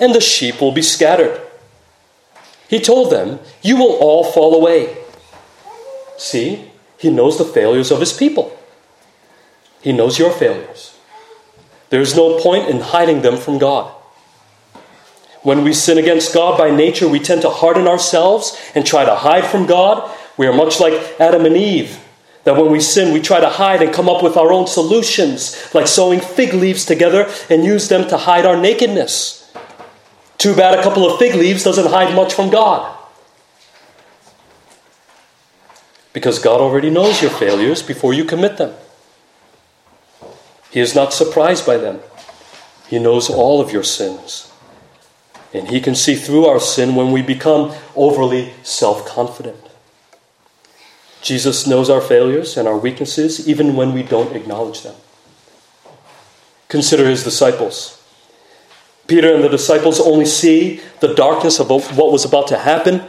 and 0.01 0.13
the 0.13 0.19
sheep 0.19 0.59
will 0.59 0.73
be 0.73 0.81
scattered. 0.81 1.39
He 2.67 2.81
told 2.81 3.09
them, 3.09 3.39
You 3.61 3.77
will 3.77 3.95
all 4.01 4.25
fall 4.25 4.53
away. 4.53 4.97
See, 6.17 6.69
he 6.97 7.09
knows 7.09 7.37
the 7.37 7.45
failures 7.45 7.89
of 7.89 8.01
his 8.01 8.11
people. 8.11 8.59
He 9.81 9.93
knows 9.93 10.19
your 10.19 10.31
failures. 10.31 10.96
There 11.89 12.01
is 12.01 12.15
no 12.15 12.39
point 12.39 12.69
in 12.69 12.79
hiding 12.79 13.21
them 13.21 13.37
from 13.37 13.57
God. 13.57 13.93
When 15.43 15.63
we 15.63 15.73
sin 15.73 15.97
against 15.97 16.33
God 16.33 16.57
by 16.57 16.71
nature, 16.71 17.07
we 17.07 17.19
tend 17.19 17.41
to 17.43 17.49
harden 17.49 17.87
ourselves 17.87 18.59
and 18.75 18.85
try 18.85 19.05
to 19.05 19.15
hide 19.15 19.45
from 19.45 19.65
God. 19.65 20.13
We 20.35 20.45
are 20.47 20.53
much 20.53 20.79
like 20.79 20.93
Adam 21.19 21.45
and 21.45 21.55
Eve 21.55 22.03
that 22.47 22.55
when 22.55 22.71
we 22.71 22.79
sin, 22.79 23.13
we 23.13 23.19
try 23.19 23.41
to 23.41 23.49
hide 23.49 23.81
and 23.81 23.93
come 23.93 24.07
up 24.07 24.23
with 24.23 24.37
our 24.37 24.53
own 24.53 24.67
solutions, 24.67 25.69
like 25.73 25.85
sewing 25.85 26.21
fig 26.21 26.53
leaves 26.53 26.85
together 26.85 27.29
and 27.49 27.65
use 27.65 27.89
them 27.89 28.07
to 28.07 28.15
hide 28.15 28.45
our 28.45 28.55
nakedness. 28.55 29.53
Too 30.37 30.55
bad 30.55 30.79
a 30.79 30.81
couple 30.81 31.05
of 31.05 31.19
fig 31.19 31.35
leaves 31.35 31.65
doesn't 31.65 31.91
hide 31.91 32.15
much 32.15 32.33
from 32.33 32.49
God. 32.49 32.97
Because 36.13 36.39
God 36.39 36.61
already 36.61 36.89
knows 36.89 37.21
your 37.21 37.31
failures 37.31 37.83
before 37.83 38.13
you 38.13 38.23
commit 38.23 38.55
them. 38.55 38.73
He 40.71 40.79
is 40.79 40.95
not 40.95 41.13
surprised 41.13 41.65
by 41.65 41.77
them. 41.77 41.99
He 42.87 42.99
knows 42.99 43.29
all 43.29 43.61
of 43.61 43.71
your 43.71 43.83
sins. 43.83 44.51
And 45.53 45.69
He 45.69 45.81
can 45.81 45.95
see 45.95 46.15
through 46.15 46.45
our 46.45 46.59
sin 46.59 46.95
when 46.95 47.11
we 47.11 47.21
become 47.21 47.73
overly 47.95 48.53
self 48.63 49.05
confident. 49.05 49.67
Jesus 51.21 51.67
knows 51.67 51.89
our 51.89 52.01
failures 52.01 52.57
and 52.57 52.67
our 52.67 52.77
weaknesses 52.77 53.49
even 53.49 53.75
when 53.75 53.93
we 53.93 54.03
don't 54.03 54.35
acknowledge 54.35 54.81
them. 54.81 54.95
Consider 56.69 57.09
his 57.09 57.23
disciples. 57.23 58.01
Peter 59.07 59.33
and 59.33 59.43
the 59.43 59.49
disciples 59.49 59.99
only 59.99 60.25
see 60.25 60.81
the 60.99 61.13
darkness 61.13 61.59
of 61.59 61.69
what 61.69 62.11
was 62.11 62.25
about 62.25 62.47
to 62.47 62.57
happen, 62.57 63.03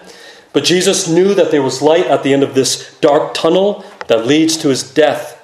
but 0.52 0.64
Jesus 0.64 1.08
knew 1.08 1.34
that 1.34 1.50
there 1.50 1.62
was 1.62 1.82
light 1.82 2.06
at 2.06 2.22
the 2.22 2.32
end 2.32 2.42
of 2.42 2.54
this 2.54 2.96
dark 3.00 3.34
tunnel 3.34 3.84
that 4.06 4.26
leads 4.26 4.56
to 4.58 4.68
his 4.68 4.82
death. 4.82 5.37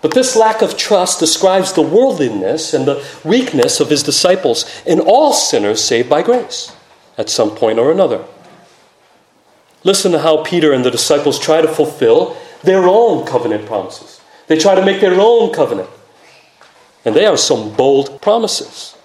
But 0.00 0.14
this 0.14 0.36
lack 0.36 0.62
of 0.62 0.76
trust 0.76 1.18
describes 1.18 1.72
the 1.72 1.82
worldliness 1.82 2.72
and 2.72 2.86
the 2.86 3.04
weakness 3.24 3.80
of 3.80 3.90
his 3.90 4.02
disciples 4.02 4.64
and 4.86 5.00
all 5.00 5.32
sinners 5.32 5.82
saved 5.82 6.08
by 6.08 6.22
grace 6.22 6.74
at 7.16 7.28
some 7.28 7.50
point 7.50 7.78
or 7.78 7.90
another. 7.90 8.24
Listen 9.82 10.12
to 10.12 10.20
how 10.20 10.44
Peter 10.44 10.72
and 10.72 10.84
the 10.84 10.90
disciples 10.90 11.38
try 11.38 11.60
to 11.60 11.68
fulfill 11.68 12.36
their 12.62 12.88
own 12.88 13.26
covenant 13.26 13.66
promises. 13.66 14.20
They 14.46 14.58
try 14.58 14.74
to 14.74 14.84
make 14.84 15.00
their 15.00 15.18
own 15.20 15.52
covenant. 15.52 15.88
And 17.04 17.14
they 17.14 17.26
are 17.26 17.36
some 17.36 17.74
bold 17.74 18.20
promises. 18.20 18.96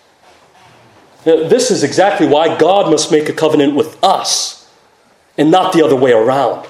Now, 1.26 1.48
this 1.48 1.72
is 1.72 1.84
exactly 1.84 2.28
why 2.28 2.58
God 2.58 2.92
must 2.92 3.12
make 3.12 3.30
a 3.30 3.34
covenant 3.34 3.76
with 3.76 4.04
us 4.04 4.70
and 5.38 5.50
not 5.50 5.74
the 5.74 5.84
other 5.84 5.96
way 5.96 6.12
around. 6.12 6.68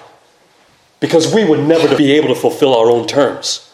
Because 1.00 1.34
we 1.34 1.44
would 1.44 1.60
never 1.60 1.96
be 1.98 2.12
able 2.14 2.30
to 2.30 2.36
fulfill 2.36 2.76
our 2.76 2.90
own 2.90 3.08
terms. 3.08 3.73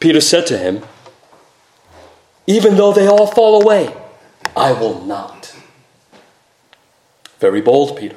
Peter 0.00 0.20
said 0.20 0.46
to 0.46 0.58
him, 0.58 0.82
Even 2.46 2.76
though 2.76 2.92
they 2.92 3.06
all 3.06 3.26
fall 3.26 3.62
away, 3.62 3.94
I 4.56 4.72
will 4.72 5.04
not. 5.04 5.54
Very 7.38 7.60
bold, 7.60 7.98
Peter. 7.98 8.16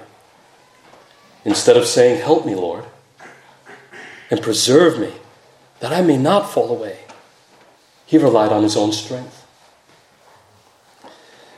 Instead 1.46 1.78
of 1.78 1.86
saying, 1.86 2.22
Help 2.22 2.46
me, 2.46 2.56
Lord, 2.56 2.86
and 4.32 4.41
preserve 4.41 4.98
me, 5.00 5.13
that 5.82 5.91
I 5.91 6.02
may 6.02 6.17
not 6.17 6.50
fall 6.50 6.69
away, 6.69 7.00
he 8.06 8.17
relied 8.17 8.52
on 8.52 8.63
his 8.63 8.78
own 8.78 8.93
strength. 8.93 9.46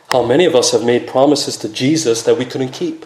How 0.10 0.24
many 0.24 0.46
of 0.46 0.56
us 0.56 0.72
have 0.72 0.84
made 0.84 1.08
promises 1.08 1.58
to 1.58 1.70
Jesus 1.70 2.24
that 2.24 2.38
we 2.38 2.46
couldn't 2.46 2.70
keep? 2.70 3.06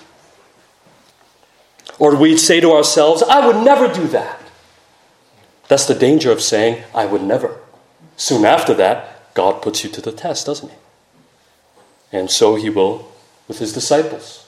Or 1.97 2.15
we'd 2.15 2.37
say 2.37 2.59
to 2.61 2.71
ourselves, 2.71 3.23
I 3.23 3.45
would 3.45 3.63
never 3.63 3.91
do 3.91 4.07
that. 4.07 4.39
That's 5.69 5.85
the 5.85 5.95
danger 5.95 6.31
of 6.31 6.41
saying, 6.41 6.83
I 6.93 7.05
would 7.05 7.21
never. 7.21 7.57
Soon 8.17 8.43
after 8.43 8.73
that, 8.73 9.33
God 9.33 9.61
puts 9.61 9.83
you 9.83 9.89
to 9.91 10.01
the 10.01 10.11
test, 10.11 10.47
doesn't 10.47 10.69
he? 10.69 10.75
And 12.11 12.29
so 12.29 12.55
he 12.55 12.69
will 12.69 13.09
with 13.47 13.59
his 13.59 13.71
disciples. 13.71 14.45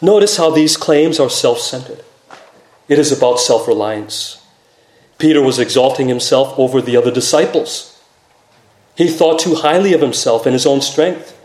Notice 0.00 0.36
how 0.36 0.50
these 0.50 0.76
claims 0.76 1.18
are 1.18 1.30
self 1.30 1.58
centered. 1.58 2.04
It 2.88 2.98
is 2.98 3.10
about 3.10 3.40
self 3.40 3.66
reliance. 3.66 4.44
Peter 5.18 5.40
was 5.40 5.58
exalting 5.58 6.08
himself 6.08 6.58
over 6.58 6.82
the 6.82 6.96
other 6.96 7.10
disciples. 7.10 8.00
He 8.96 9.08
thought 9.08 9.38
too 9.38 9.54
highly 9.54 9.94
of 9.94 10.00
himself 10.00 10.44
and 10.44 10.52
his 10.52 10.66
own 10.66 10.82
strength. 10.82 11.38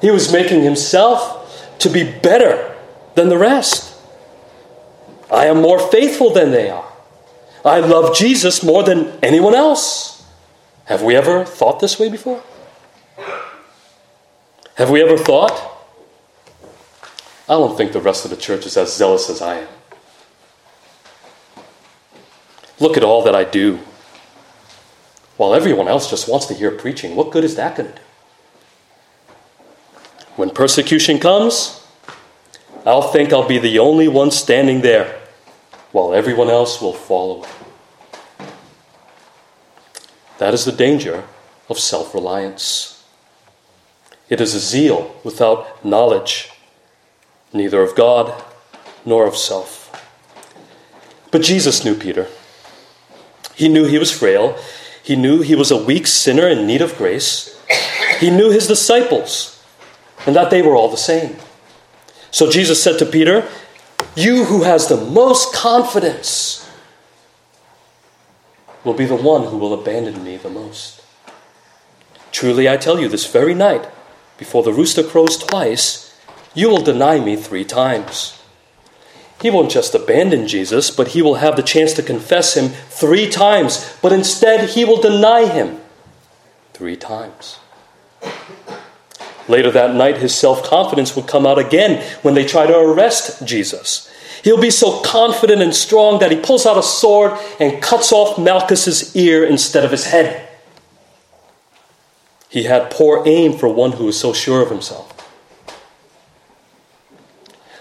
He 0.00 0.10
was 0.10 0.32
making 0.32 0.62
himself 0.62 1.78
to 1.78 1.88
be 1.88 2.10
better 2.10 2.74
than 3.14 3.28
the 3.28 3.38
rest. 3.38 3.87
I 5.30 5.46
am 5.46 5.60
more 5.60 5.78
faithful 5.78 6.30
than 6.30 6.50
they 6.50 6.70
are. 6.70 6.90
I 7.64 7.80
love 7.80 8.16
Jesus 8.16 8.62
more 8.62 8.82
than 8.82 9.18
anyone 9.22 9.54
else. 9.54 10.24
Have 10.86 11.02
we 11.02 11.14
ever 11.16 11.44
thought 11.44 11.80
this 11.80 11.98
way 11.98 12.08
before? 12.08 12.42
Have 14.76 14.90
we 14.90 15.02
ever 15.02 15.18
thought 15.18 15.78
I 17.48 17.54
don't 17.54 17.76
think 17.78 17.92
the 17.92 18.00
rest 18.00 18.26
of 18.26 18.30
the 18.30 18.36
church 18.36 18.66
is 18.66 18.76
as 18.76 18.94
zealous 18.94 19.30
as 19.30 19.40
I 19.40 19.60
am. 19.60 19.68
Look 22.78 22.98
at 22.98 23.02
all 23.02 23.22
that 23.22 23.34
I 23.34 23.44
do. 23.44 23.80
While 25.38 25.54
everyone 25.54 25.88
else 25.88 26.10
just 26.10 26.28
wants 26.28 26.44
to 26.46 26.54
hear 26.54 26.70
preaching, 26.70 27.16
what 27.16 27.30
good 27.30 27.44
is 27.44 27.56
that 27.56 27.76
going 27.76 27.88
to 27.90 27.96
do? 27.96 28.02
When 30.36 30.50
persecution 30.50 31.18
comes, 31.18 31.77
I'll 32.88 33.02
think 33.02 33.32
I'll 33.32 33.46
be 33.46 33.58
the 33.58 33.78
only 33.78 34.08
one 34.08 34.30
standing 34.30 34.80
there, 34.80 35.20
while 35.92 36.14
everyone 36.14 36.48
else 36.48 36.80
will 36.80 36.94
fall 36.94 37.36
away. 37.36 37.48
That 40.38 40.54
is 40.54 40.64
the 40.64 40.72
danger 40.72 41.24
of 41.68 41.78
self 41.78 42.14
reliance. 42.14 43.04
It 44.30 44.40
is 44.40 44.54
a 44.54 44.60
zeal 44.60 45.14
without 45.22 45.84
knowledge 45.84 46.50
neither 47.52 47.82
of 47.82 47.94
God 47.94 48.42
nor 49.04 49.26
of 49.26 49.36
self. 49.36 49.84
But 51.30 51.42
Jesus 51.42 51.84
knew 51.84 51.94
Peter. 51.94 52.26
He 53.54 53.68
knew 53.68 53.84
he 53.84 53.98
was 53.98 54.16
frail. 54.16 54.56
He 55.02 55.16
knew 55.16 55.42
he 55.42 55.54
was 55.54 55.70
a 55.70 55.82
weak 55.82 56.06
sinner 56.06 56.46
in 56.48 56.66
need 56.66 56.82
of 56.82 56.96
grace. 56.96 57.60
He 58.20 58.30
knew 58.30 58.50
his 58.50 58.66
disciples 58.66 59.62
and 60.26 60.34
that 60.36 60.50
they 60.50 60.62
were 60.62 60.76
all 60.76 60.88
the 60.88 60.96
same. 60.96 61.36
So 62.30 62.50
Jesus 62.50 62.82
said 62.82 62.98
to 62.98 63.06
Peter, 63.06 63.48
You 64.14 64.44
who 64.44 64.62
has 64.62 64.88
the 64.88 64.96
most 64.96 65.54
confidence, 65.54 66.68
will 68.84 68.94
be 68.94 69.04
the 69.04 69.14
one 69.14 69.44
who 69.44 69.58
will 69.58 69.74
abandon 69.74 70.24
me 70.24 70.36
the 70.36 70.50
most. 70.50 71.02
Truly, 72.32 72.68
I 72.68 72.76
tell 72.76 73.00
you, 73.00 73.08
this 73.08 73.30
very 73.30 73.54
night, 73.54 73.88
before 74.38 74.62
the 74.62 74.72
rooster 74.72 75.02
crows 75.02 75.36
twice, 75.36 76.18
you 76.54 76.68
will 76.68 76.82
deny 76.82 77.18
me 77.18 77.36
three 77.36 77.64
times. 77.64 78.40
He 79.40 79.50
won't 79.50 79.70
just 79.70 79.94
abandon 79.94 80.48
Jesus, 80.48 80.90
but 80.90 81.08
he 81.08 81.22
will 81.22 81.36
have 81.36 81.56
the 81.56 81.62
chance 81.62 81.92
to 81.94 82.02
confess 82.02 82.56
him 82.56 82.70
three 82.88 83.28
times, 83.28 83.96
but 84.02 84.12
instead 84.12 84.70
he 84.70 84.84
will 84.84 85.00
deny 85.00 85.46
him 85.46 85.80
three 86.72 86.96
times. 86.96 87.58
Later 89.48 89.70
that 89.70 89.94
night, 89.94 90.18
his 90.18 90.34
self 90.34 90.62
confidence 90.62 91.16
will 91.16 91.22
come 91.22 91.46
out 91.46 91.58
again 91.58 92.04
when 92.22 92.34
they 92.34 92.44
try 92.44 92.66
to 92.66 92.78
arrest 92.78 93.46
Jesus. 93.46 94.10
He'll 94.44 94.60
be 94.60 94.70
so 94.70 95.00
confident 95.00 95.62
and 95.62 95.74
strong 95.74 96.20
that 96.20 96.30
he 96.30 96.38
pulls 96.38 96.66
out 96.66 96.78
a 96.78 96.82
sword 96.82 97.32
and 97.58 97.82
cuts 97.82 98.12
off 98.12 98.38
Malchus's 98.38 99.16
ear 99.16 99.44
instead 99.44 99.84
of 99.84 99.90
his 99.90 100.06
head. 100.06 100.48
He 102.48 102.64
had 102.64 102.90
poor 102.90 103.22
aim 103.26 103.58
for 103.58 103.68
one 103.68 103.92
who 103.92 104.04
was 104.06 104.18
so 104.18 104.32
sure 104.32 104.62
of 104.62 104.70
himself. 104.70 105.14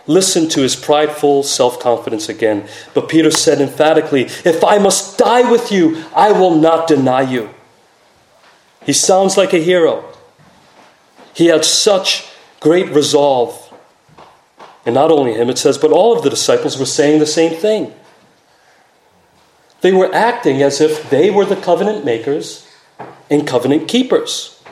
Listen 0.07 0.47
to 0.49 0.61
his 0.61 0.75
prideful 0.75 1.43
self 1.43 1.79
confidence 1.79 2.29
again. 2.29 2.67
But 2.93 3.09
Peter 3.09 3.29
said 3.29 3.59
emphatically, 3.59 4.23
If 4.23 4.63
I 4.63 4.77
must 4.77 5.17
die 5.17 5.49
with 5.49 5.71
you, 5.71 6.03
I 6.15 6.31
will 6.31 6.55
not 6.55 6.87
deny 6.87 7.21
you. 7.21 7.49
He 8.85 8.93
sounds 8.93 9.35
like 9.35 9.53
a 9.53 9.59
hero. 9.59 10.06
He 11.37 11.45
had 11.45 11.63
such 11.63 12.27
great 12.59 12.89
resolve. 12.89 13.71
And 14.87 14.95
not 14.95 15.11
only 15.11 15.35
him, 15.35 15.51
it 15.51 15.59
says, 15.59 15.77
but 15.77 15.91
all 15.91 16.17
of 16.17 16.23
the 16.23 16.31
disciples 16.31 16.79
were 16.79 16.85
saying 16.87 17.19
the 17.19 17.27
same 17.27 17.53
thing. 17.55 17.93
They 19.81 19.93
were 19.93 20.11
acting 20.15 20.63
as 20.63 20.81
if 20.81 21.11
they 21.11 21.29
were 21.29 21.45
the 21.45 21.55
covenant 21.55 22.03
makers 22.03 22.67
and 23.29 23.45
covenant 23.45 23.87
keepers. 23.87 24.63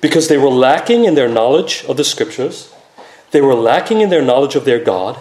Because 0.00 0.28
they 0.28 0.38
were 0.38 0.50
lacking 0.50 1.04
in 1.04 1.16
their 1.16 1.28
knowledge 1.28 1.84
of 1.88 1.96
the 1.96 2.04
scriptures, 2.04 2.72
they 3.32 3.40
were 3.40 3.54
lacking 3.54 4.02
in 4.02 4.08
their 4.08 4.22
knowledge 4.22 4.54
of 4.54 4.64
their 4.64 4.78
God, 4.78 5.18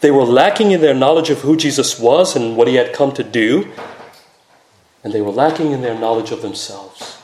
they 0.00 0.10
were 0.10 0.24
lacking 0.24 0.70
in 0.70 0.80
their 0.80 0.94
knowledge 0.94 1.28
of 1.28 1.42
who 1.42 1.58
Jesus 1.58 2.00
was 2.00 2.34
and 2.34 2.56
what 2.56 2.68
he 2.68 2.76
had 2.76 2.94
come 2.94 3.12
to 3.12 3.22
do, 3.22 3.70
and 5.04 5.12
they 5.12 5.20
were 5.20 5.30
lacking 5.30 5.72
in 5.72 5.82
their 5.82 5.98
knowledge 5.98 6.30
of 6.30 6.40
themselves. 6.40 7.17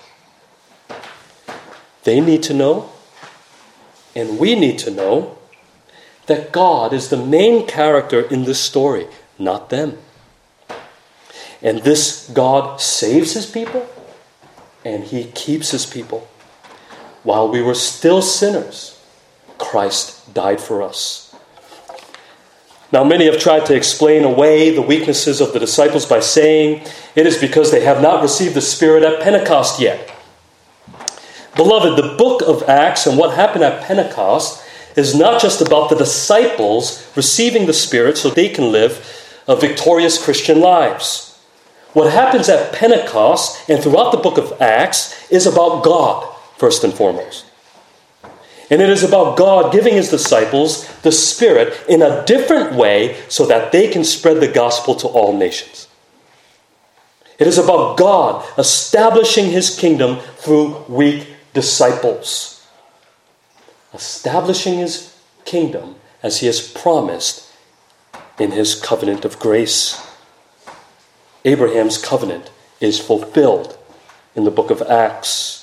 They 2.05 2.21
need 2.21 2.43
to 2.45 2.55
know, 2.55 2.91
and 4.15 4.39
we 4.39 4.55
need 4.55 4.79
to 4.81 4.91
know, 4.91 5.39
that 6.27 6.53
God 6.53 6.93
is 6.93 7.09
the 7.09 7.17
main 7.17 7.67
character 7.67 8.21
in 8.21 8.45
this 8.45 8.61
story, 8.61 9.07
not 9.39 9.71
them. 9.71 9.99
And 11.61 11.83
this 11.83 12.31
God 12.33 12.81
saves 12.81 13.33
his 13.33 13.47
people, 13.47 13.89
and 14.85 15.05
he 15.05 15.25
keeps 15.25 15.71
his 15.71 15.87
people. 15.87 16.29
While 17.23 17.49
we 17.51 17.63
were 17.63 17.75
still 17.75 18.21
sinners, 18.21 19.03
Christ 19.57 20.35
died 20.35 20.61
for 20.61 20.83
us. 20.83 21.35
Now, 22.93 23.03
many 23.03 23.25
have 23.25 23.41
tried 23.41 23.67
to 23.67 23.75
explain 23.75 24.25
away 24.25 24.75
the 24.75 24.83
weaknesses 24.83 25.41
of 25.41 25.53
the 25.53 25.59
disciples 25.59 26.07
by 26.07 26.21
saying 26.21 26.87
it 27.17 27.27
is 27.27 27.39
because 27.39 27.71
they 27.71 27.83
have 27.85 28.01
not 28.01 28.23
received 28.23 28.55
the 28.55 28.61
Spirit 28.61 29.03
at 29.03 29.23
Pentecost 29.23 29.81
yet. 29.81 30.14
Beloved, 31.57 31.97
the 31.97 32.17
book 32.17 32.43
of 32.43 32.69
Acts 32.69 33.07
and 33.07 33.17
what 33.17 33.37
happened 33.37 33.65
at 33.65 33.85
Pentecost 33.85 34.65
is 34.97 35.15
not 35.15 35.41
just 35.41 35.61
about 35.61 35.89
the 35.89 35.97
disciples 35.97 37.07
receiving 37.17 37.67
the 37.67 37.73
Spirit 37.73 38.19
so 38.19 38.31
they 38.31 38.49
can 38.49 38.73
live 38.73 38.99
victorious 39.47 40.23
Christian 40.23 40.61
lives. 40.61 41.39
What 41.93 42.13
happens 42.13 42.49
at 42.49 42.73
Pentecost 42.73 43.69
and 43.69 43.83
throughout 43.83 44.11
the 44.11 44.19
book 44.19 44.39
of 44.39 44.61
Acts 44.61 45.31
is 45.31 45.47
about 45.47 45.85
God, 45.85 46.29
first 46.57 46.83
and 46.83 46.93
foremost. 46.93 47.47
And 48.71 48.81
it 48.81 48.89
is 48.89 49.05
about 49.05 49.37
God 49.37 49.73
giving 49.73 49.95
his 49.95 50.09
disciples 50.09 50.89
the 51.03 51.13
Spirit 51.13 51.79
in 51.89 52.03
a 52.03 52.25
different 52.25 52.75
way 52.75 53.21
so 53.29 53.47
that 53.47 53.71
they 53.71 53.89
can 53.89 54.03
spread 54.03 54.41
the 54.41 54.49
gospel 54.49 54.95
to 54.97 55.07
all 55.07 55.37
nations. 55.37 55.87
It 57.39 57.47
is 57.47 57.59
about 57.59 57.97
God 57.97 58.45
establishing 58.59 59.51
his 59.51 59.77
kingdom 59.79 60.19
through 60.37 60.85
weak 60.89 61.34
disciples, 61.55 62.67
establishing 63.95 64.79
his 64.79 65.17
kingdom 65.45 65.95
as 66.23 66.41
he 66.41 66.47
has 66.47 66.61
promised 66.61 67.51
in 68.39 68.51
his 68.51 68.75
covenant 68.75 69.25
of 69.25 69.39
grace. 69.39 70.05
Abraham's 71.45 71.99
covenant 71.99 72.51
is 72.81 72.99
fulfilled 72.99 73.79
in 74.35 74.45
the 74.45 74.51
book 74.51 74.71
of 74.71 74.83
Acts. 74.83 75.61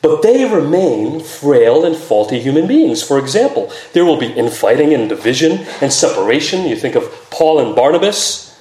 But 0.00 0.20
they 0.20 0.44
remain 0.44 1.20
frail 1.20 1.84
and 1.84 1.96
faulty 1.96 2.38
human 2.38 2.66
beings. 2.66 3.02
For 3.02 3.18
example, 3.18 3.72
there 3.94 4.04
will 4.04 4.18
be 4.18 4.32
infighting 4.32 4.92
and 4.92 5.08
division 5.08 5.66
and 5.80 5.90
separation. 5.90 6.68
You 6.68 6.76
think 6.76 6.94
of 6.94 7.10
Paul 7.30 7.58
and 7.58 7.74
Barnabas. 7.74 8.54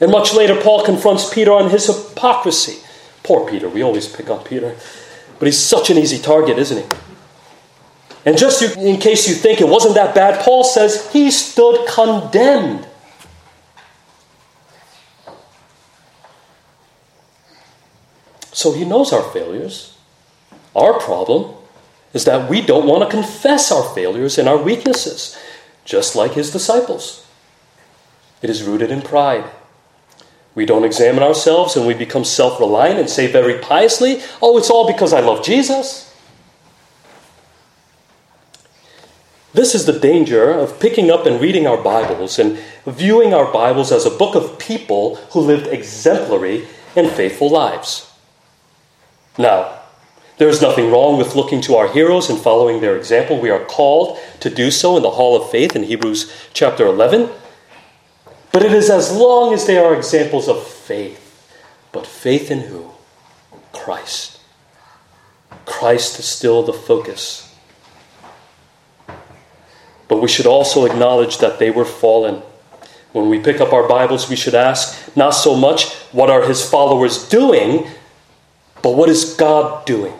And 0.00 0.10
much 0.10 0.34
later, 0.34 0.60
Paul 0.60 0.84
confronts 0.84 1.32
Peter 1.32 1.52
on 1.52 1.70
his 1.70 1.86
hypocrisy. 1.86 2.80
Poor 3.22 3.48
Peter, 3.48 3.68
we 3.68 3.82
always 3.82 4.08
pick 4.08 4.30
on 4.30 4.42
Peter. 4.42 4.74
But 5.38 5.46
he's 5.46 5.58
such 5.58 5.90
an 5.90 5.98
easy 5.98 6.18
target, 6.18 6.58
isn't 6.58 6.78
he? 6.78 6.96
And 8.24 8.36
just 8.36 8.62
in 8.76 8.98
case 8.98 9.28
you 9.28 9.34
think 9.34 9.60
it 9.60 9.68
wasn't 9.68 9.94
that 9.94 10.14
bad, 10.14 10.40
Paul 10.40 10.64
says 10.64 11.10
he 11.12 11.30
stood 11.30 11.86
condemned. 11.88 12.86
So 18.52 18.72
he 18.72 18.84
knows 18.84 19.12
our 19.12 19.22
failures. 19.22 19.96
Our 20.74 20.98
problem 20.98 21.54
is 22.12 22.24
that 22.24 22.50
we 22.50 22.60
don't 22.60 22.86
want 22.86 23.08
to 23.08 23.16
confess 23.16 23.70
our 23.70 23.94
failures 23.94 24.36
and 24.36 24.48
our 24.48 24.56
weaknesses, 24.56 25.38
just 25.84 26.16
like 26.16 26.32
his 26.32 26.50
disciples. 26.50 27.24
It 28.42 28.50
is 28.50 28.64
rooted 28.64 28.90
in 28.90 29.02
pride. 29.02 29.44
We 30.54 30.66
don't 30.66 30.84
examine 30.84 31.22
ourselves 31.22 31.76
and 31.76 31.86
we 31.86 31.94
become 31.94 32.24
self 32.24 32.58
reliant 32.58 32.98
and 32.98 33.08
say 33.08 33.30
very 33.30 33.58
piously, 33.58 34.20
Oh, 34.42 34.58
it's 34.58 34.70
all 34.70 34.86
because 34.86 35.12
I 35.12 35.20
love 35.20 35.44
Jesus. 35.44 36.08
This 39.54 39.74
is 39.74 39.86
the 39.86 39.98
danger 39.98 40.50
of 40.50 40.78
picking 40.78 41.10
up 41.10 41.26
and 41.26 41.40
reading 41.40 41.66
our 41.66 41.82
Bibles 41.82 42.38
and 42.38 42.58
viewing 42.86 43.32
our 43.32 43.50
Bibles 43.50 43.90
as 43.90 44.04
a 44.04 44.10
book 44.10 44.34
of 44.34 44.58
people 44.58 45.16
who 45.32 45.40
lived 45.40 45.66
exemplary 45.66 46.66
and 46.94 47.10
faithful 47.10 47.50
lives. 47.50 48.12
Now, 49.38 49.78
there 50.36 50.48
is 50.48 50.62
nothing 50.62 50.90
wrong 50.90 51.18
with 51.18 51.34
looking 51.34 51.60
to 51.62 51.76
our 51.76 51.88
heroes 51.88 52.30
and 52.30 52.38
following 52.38 52.80
their 52.80 52.96
example. 52.96 53.40
We 53.40 53.50
are 53.50 53.64
called 53.64 54.18
to 54.40 54.50
do 54.50 54.70
so 54.70 54.96
in 54.96 55.02
the 55.02 55.10
Hall 55.10 55.34
of 55.34 55.50
Faith 55.50 55.74
in 55.74 55.82
Hebrews 55.82 56.32
chapter 56.52 56.86
11. 56.86 57.28
But 58.52 58.64
it 58.64 58.72
is 58.72 58.90
as 58.90 59.12
long 59.12 59.52
as 59.52 59.66
they 59.66 59.78
are 59.78 59.94
examples 59.94 60.48
of 60.48 60.66
faith. 60.66 61.24
But 61.92 62.06
faith 62.06 62.50
in 62.50 62.60
who? 62.60 62.90
Christ. 63.72 64.40
Christ 65.66 66.18
is 66.18 66.24
still 66.26 66.62
the 66.62 66.72
focus. 66.72 67.54
But 70.08 70.22
we 70.22 70.28
should 70.28 70.46
also 70.46 70.86
acknowledge 70.86 71.38
that 71.38 71.58
they 71.58 71.70
were 71.70 71.84
fallen. 71.84 72.42
When 73.12 73.28
we 73.28 73.38
pick 73.38 73.60
up 73.60 73.72
our 73.72 73.86
Bibles, 73.86 74.28
we 74.28 74.36
should 74.36 74.54
ask 74.54 75.14
not 75.16 75.30
so 75.30 75.54
much 75.54 75.92
what 76.12 76.30
are 76.30 76.42
his 76.42 76.68
followers 76.68 77.28
doing, 77.28 77.86
but 78.82 78.94
what 78.94 79.08
is 79.08 79.34
God 79.34 79.84
doing 79.86 80.14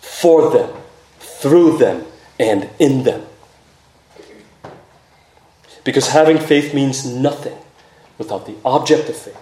for 0.00 0.50
them, 0.50 0.70
through 1.18 1.78
them, 1.78 2.04
and 2.38 2.68
in 2.78 3.04
them? 3.04 3.26
Because 5.84 6.08
having 6.08 6.38
faith 6.38 6.74
means 6.74 7.04
nothing 7.06 7.56
without 8.18 8.46
the 8.46 8.56
object 8.64 9.08
of 9.08 9.16
faith. 9.16 9.38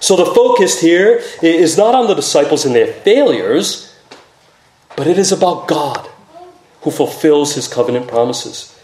So 0.00 0.16
the 0.16 0.26
focus 0.26 0.80
here 0.80 1.22
is 1.42 1.76
not 1.76 1.94
on 1.94 2.06
the 2.06 2.14
disciples 2.14 2.64
and 2.64 2.74
their 2.74 2.86
failures, 2.86 3.94
but 4.96 5.06
it 5.06 5.18
is 5.18 5.32
about 5.32 5.68
God 5.68 6.08
who 6.82 6.90
fulfills 6.90 7.54
his 7.54 7.68
covenant 7.68 8.08
promises. 8.08 8.78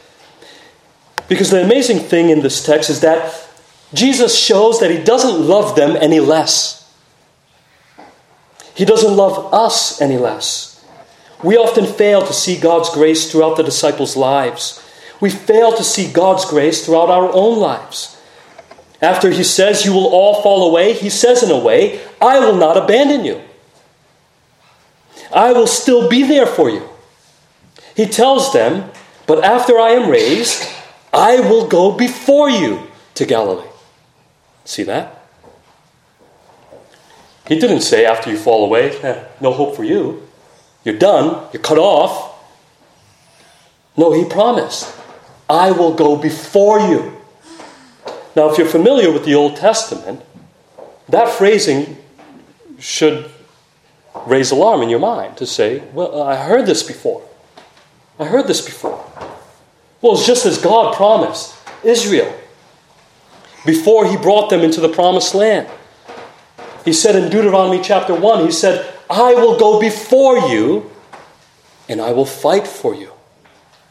Because 1.28 1.50
the 1.50 1.62
amazing 1.62 2.00
thing 2.00 2.30
in 2.30 2.40
this 2.40 2.64
text 2.64 2.90
is 2.90 3.00
that 3.00 3.48
Jesus 3.94 4.38
shows 4.38 4.80
that 4.80 4.90
he 4.90 5.02
doesn't 5.02 5.46
love 5.46 5.76
them 5.76 5.96
any 5.96 6.20
less. 6.20 6.92
He 8.74 8.84
doesn't 8.84 9.16
love 9.16 9.52
us 9.52 10.00
any 10.00 10.16
less. 10.16 10.84
We 11.42 11.56
often 11.56 11.86
fail 11.86 12.26
to 12.26 12.32
see 12.32 12.58
God's 12.58 12.90
grace 12.90 13.30
throughout 13.30 13.56
the 13.56 13.62
disciples' 13.62 14.16
lives 14.16 14.81
we 15.22 15.30
fail 15.30 15.72
to 15.76 15.84
see 15.84 16.12
God's 16.12 16.44
grace 16.44 16.84
throughout 16.84 17.08
our 17.08 17.30
own 17.32 17.60
lives. 17.60 18.20
After 19.00 19.30
he 19.30 19.44
says, 19.44 19.84
You 19.84 19.92
will 19.92 20.08
all 20.08 20.42
fall 20.42 20.68
away, 20.68 20.94
he 20.94 21.08
says, 21.08 21.44
in 21.44 21.50
a 21.52 21.58
way, 21.58 22.00
I 22.20 22.40
will 22.40 22.56
not 22.56 22.76
abandon 22.76 23.24
you. 23.24 23.40
I 25.32 25.52
will 25.52 25.68
still 25.68 26.08
be 26.08 26.24
there 26.24 26.44
for 26.44 26.68
you. 26.68 26.88
He 27.94 28.06
tells 28.06 28.52
them, 28.52 28.90
But 29.28 29.44
after 29.44 29.78
I 29.78 29.90
am 29.90 30.10
raised, 30.10 30.68
I 31.12 31.38
will 31.38 31.68
go 31.68 31.92
before 31.92 32.50
you 32.50 32.88
to 33.14 33.24
Galilee. 33.24 33.68
See 34.64 34.82
that? 34.82 35.24
He 37.46 37.60
didn't 37.60 37.82
say 37.82 38.04
after 38.04 38.28
you 38.28 38.36
fall 38.36 38.64
away, 38.64 38.98
eh, 39.02 39.24
no 39.40 39.52
hope 39.52 39.76
for 39.76 39.84
you. 39.84 40.28
You're 40.84 40.98
done. 40.98 41.46
You're 41.52 41.62
cut 41.62 41.78
off. 41.78 42.30
No, 43.96 44.12
he 44.12 44.24
promised, 44.24 44.96
I 45.52 45.70
will 45.70 45.92
go 45.92 46.16
before 46.16 46.80
you. 46.80 47.12
Now, 48.34 48.50
if 48.50 48.56
you're 48.56 48.66
familiar 48.66 49.12
with 49.12 49.26
the 49.26 49.34
Old 49.34 49.54
Testament, 49.56 50.22
that 51.10 51.28
phrasing 51.28 51.98
should 52.78 53.30
raise 54.26 54.50
alarm 54.50 54.80
in 54.80 54.88
your 54.88 54.98
mind 54.98 55.36
to 55.36 55.46
say, 55.46 55.80
Well, 55.92 56.22
I 56.22 56.36
heard 56.36 56.64
this 56.64 56.82
before. 56.82 57.22
I 58.18 58.24
heard 58.24 58.46
this 58.46 58.62
before. 58.62 59.04
Well, 60.00 60.14
it's 60.14 60.26
just 60.26 60.46
as 60.46 60.56
God 60.56 60.94
promised 60.94 61.54
Israel 61.84 62.34
before 63.66 64.06
he 64.06 64.16
brought 64.16 64.48
them 64.48 64.62
into 64.62 64.80
the 64.80 64.88
promised 64.88 65.34
land. 65.34 65.68
He 66.86 66.94
said 66.94 67.14
in 67.14 67.30
Deuteronomy 67.30 67.82
chapter 67.82 68.14
1, 68.14 68.46
He 68.46 68.52
said, 68.52 68.90
I 69.10 69.34
will 69.34 69.58
go 69.58 69.78
before 69.78 70.38
you 70.48 70.90
and 71.90 72.00
I 72.00 72.12
will 72.12 72.24
fight 72.24 72.66
for 72.66 72.94
you, 72.94 73.12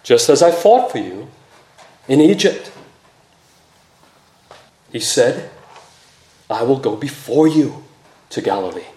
just 0.01 0.27
as 0.27 0.41
I 0.41 0.49
fought 0.49 0.91
for 0.91 0.97
you 0.97 1.29
in 2.11 2.19
Egypt. 2.19 2.69
He 4.91 4.99
said, 4.99 5.49
I 6.49 6.63
will 6.63 6.77
go 6.77 6.97
before 6.97 7.47
you 7.47 7.85
to 8.31 8.41
Galilee. 8.41 8.91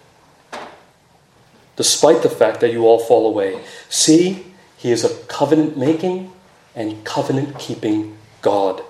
Despite 1.76 2.24
the 2.24 2.28
fact 2.28 2.60
that 2.60 2.72
you 2.72 2.84
all 2.84 2.98
fall 2.98 3.28
away. 3.28 3.62
See, 3.88 4.46
He 4.76 4.90
is 4.90 5.04
a 5.04 5.14
covenant 5.26 5.78
making 5.78 6.32
and 6.74 7.04
covenant 7.04 7.56
keeping 7.56 8.18
God. 8.42 8.82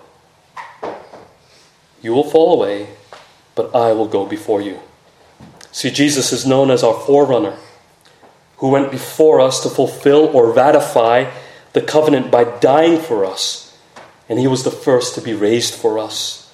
You 2.01 2.15
will 2.15 2.31
fall 2.31 2.55
away, 2.55 2.89
but 3.55 3.75
I 3.75 3.93
will 3.93 4.09
go 4.09 4.25
before 4.25 4.63
you. 4.63 4.81
See, 5.71 5.91
Jesus 5.91 6.33
is 6.33 6.47
known 6.47 6.71
as 6.71 6.83
our 6.83 6.95
forerunner, 6.95 7.59
who 8.57 8.71
went 8.71 8.91
before 8.91 9.43
us 9.43 9.63
to 9.65 9.69
fulfill 9.69 10.35
or 10.35 10.51
ratify 10.51 11.31
the 11.75 11.83
covenant 11.83 12.31
by 12.31 12.45
dying 12.45 12.99
for 12.99 13.27
us, 13.27 13.64
and 14.29 14.39
he 14.39 14.47
was 14.47 14.65
the 14.65 14.71
first 14.71 15.15
to 15.15 15.21
be 15.21 15.35
raised 15.35 15.75
for 15.75 15.99
us. 15.99 16.51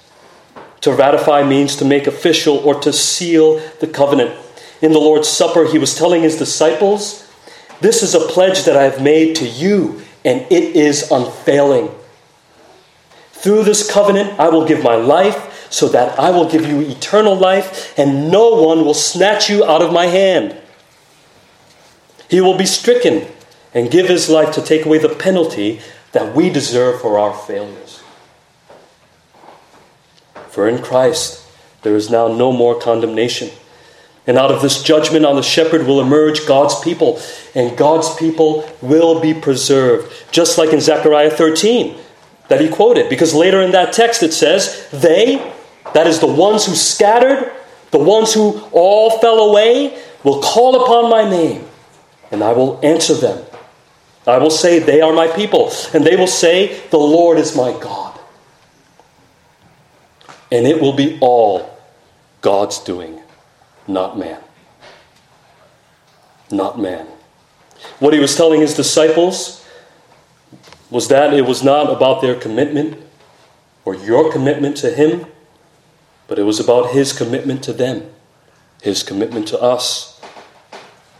To 0.81 0.91
ratify 0.91 1.43
means 1.43 1.75
to 1.77 1.85
make 1.85 2.07
official 2.07 2.57
or 2.57 2.75
to 2.81 2.91
seal 2.91 3.59
the 3.79 3.87
covenant. 3.87 4.35
In 4.81 4.91
the 4.91 4.99
Lord's 4.99 5.27
Supper, 5.27 5.65
he 5.65 5.77
was 5.77 5.95
telling 5.95 6.23
his 6.23 6.37
disciples, 6.37 7.29
This 7.81 8.01
is 8.01 8.15
a 8.15 8.19
pledge 8.19 8.63
that 8.63 8.75
I 8.75 8.83
have 8.83 9.01
made 9.01 9.35
to 9.37 9.47
you, 9.47 10.01
and 10.25 10.41
it 10.51 10.75
is 10.75 11.11
unfailing. 11.11 11.91
Through 13.31 13.63
this 13.63 13.89
covenant, 13.89 14.39
I 14.39 14.49
will 14.49 14.67
give 14.67 14.83
my 14.83 14.95
life 14.95 15.69
so 15.71 15.87
that 15.89 16.19
I 16.19 16.31
will 16.31 16.49
give 16.49 16.67
you 16.67 16.81
eternal 16.81 17.35
life, 17.35 17.97
and 17.97 18.29
no 18.29 18.61
one 18.61 18.83
will 18.83 18.93
snatch 18.93 19.49
you 19.49 19.63
out 19.63 19.81
of 19.81 19.93
my 19.93 20.07
hand. 20.07 20.57
He 22.29 22.41
will 22.41 22.57
be 22.57 22.65
stricken 22.65 23.27
and 23.73 23.89
give 23.89 24.07
his 24.07 24.29
life 24.29 24.53
to 24.55 24.61
take 24.61 24.85
away 24.85 24.97
the 24.97 25.09
penalty 25.09 25.79
that 26.11 26.35
we 26.35 26.49
deserve 26.49 27.01
for 27.01 27.17
our 27.17 27.33
failures. 27.33 28.01
For 30.49 30.67
in 30.67 30.81
Christ 30.81 31.45
there 31.83 31.95
is 31.95 32.09
now 32.09 32.27
no 32.27 32.51
more 32.51 32.79
condemnation. 32.79 33.49
And 34.27 34.37
out 34.37 34.51
of 34.51 34.61
this 34.61 34.83
judgment 34.83 35.25
on 35.25 35.35
the 35.35 35.41
shepherd 35.41 35.87
will 35.87 35.99
emerge 35.99 36.45
God's 36.45 36.79
people, 36.79 37.19
and 37.55 37.75
God's 37.75 38.15
people 38.15 38.69
will 38.81 39.19
be 39.19 39.33
preserved. 39.33 40.13
Just 40.31 40.57
like 40.59 40.71
in 40.73 40.79
Zechariah 40.79 41.31
13 41.31 41.97
that 42.47 42.61
he 42.61 42.69
quoted, 42.69 43.09
because 43.09 43.33
later 43.33 43.61
in 43.61 43.71
that 43.71 43.93
text 43.93 44.21
it 44.21 44.33
says, 44.33 44.87
They 44.91 45.53
that 45.93 46.07
is, 46.07 46.19
the 46.19 46.27
ones 46.27 46.65
who 46.65 46.75
scattered, 46.75 47.51
the 47.91 47.97
ones 47.97 48.33
who 48.33 48.61
all 48.71 49.19
fell 49.19 49.49
away, 49.49 49.97
will 50.23 50.41
call 50.41 50.83
upon 50.83 51.09
my 51.09 51.29
name, 51.29 51.65
and 52.31 52.43
I 52.43 52.53
will 52.53 52.79
answer 52.83 53.13
them. 53.13 53.43
I 54.27 54.37
will 54.37 54.51
say, 54.51 54.79
They 54.79 55.01
are 55.01 55.13
my 55.13 55.27
people, 55.27 55.71
and 55.93 56.05
they 56.05 56.15
will 56.15 56.27
say, 56.27 56.81
The 56.89 56.97
Lord 56.97 57.37
is 57.37 57.55
my 57.55 57.71
God. 57.71 58.19
And 60.51 60.67
it 60.67 60.81
will 60.81 60.93
be 60.93 61.17
all 61.21 61.77
God's 62.41 62.79
doing, 62.79 63.21
not 63.87 64.17
man. 64.17 64.41
Not 66.51 66.79
man. 66.79 67.07
What 67.99 68.13
he 68.13 68.19
was 68.19 68.35
telling 68.35 68.61
his 68.61 68.75
disciples 68.75 69.65
was 70.89 71.07
that 71.07 71.33
it 71.33 71.43
was 71.43 71.63
not 71.63 71.89
about 71.89 72.21
their 72.21 72.35
commitment 72.35 73.01
or 73.85 73.95
your 73.95 74.31
commitment 74.31 74.75
to 74.77 74.91
him 74.91 75.25
but 76.31 76.39
it 76.39 76.43
was 76.43 76.61
about 76.61 76.91
his 76.91 77.11
commitment 77.11 77.61
to 77.61 77.73
them, 77.73 78.09
his 78.81 79.03
commitment 79.03 79.49
to 79.49 79.59
us. 79.59 80.17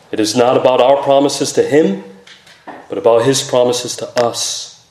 It 0.09 0.21
is 0.21 0.37
not 0.37 0.55
about 0.55 0.79
our 0.79 1.03
promises 1.03 1.51
to 1.51 1.63
him, 1.63 2.05
but 2.91 2.97
about 2.97 3.23
his 3.23 3.41
promises 3.41 3.95
to 3.95 4.05
us. 4.21 4.85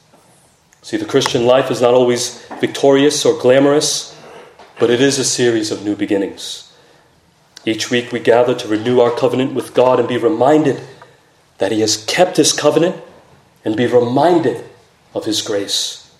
See, 0.81 0.97
the 0.97 1.05
Christian 1.05 1.45
life 1.45 1.71
is 1.71 1.83
not 1.83 1.93
always 1.93 2.43
victorious 2.59 3.27
or 3.27 3.39
glamorous, 3.39 4.19
but 4.79 4.89
it 4.89 5.03
is 5.03 5.19
a 5.19 5.25
series 5.25 5.71
of 5.71 5.85
new 5.85 5.95
beginnings. 5.95 6.73
Each 7.67 7.91
week 7.91 8.11
we 8.11 8.19
gather 8.19 8.55
to 8.55 8.69
renew 8.69 9.01
our 9.01 9.11
covenant 9.11 9.53
with 9.53 9.75
God 9.75 10.01
and 10.01 10.09
be 10.09 10.17
reminded 10.17 10.81
that 11.59 11.73
He 11.73 11.81
has 11.81 12.03
kept 12.07 12.39
His 12.39 12.55
covenant 12.55 12.97
and 13.67 13.77
be 13.77 13.87
reminded 13.87 14.65
of 15.15 15.27
His 15.27 15.43
grace. 15.43 16.11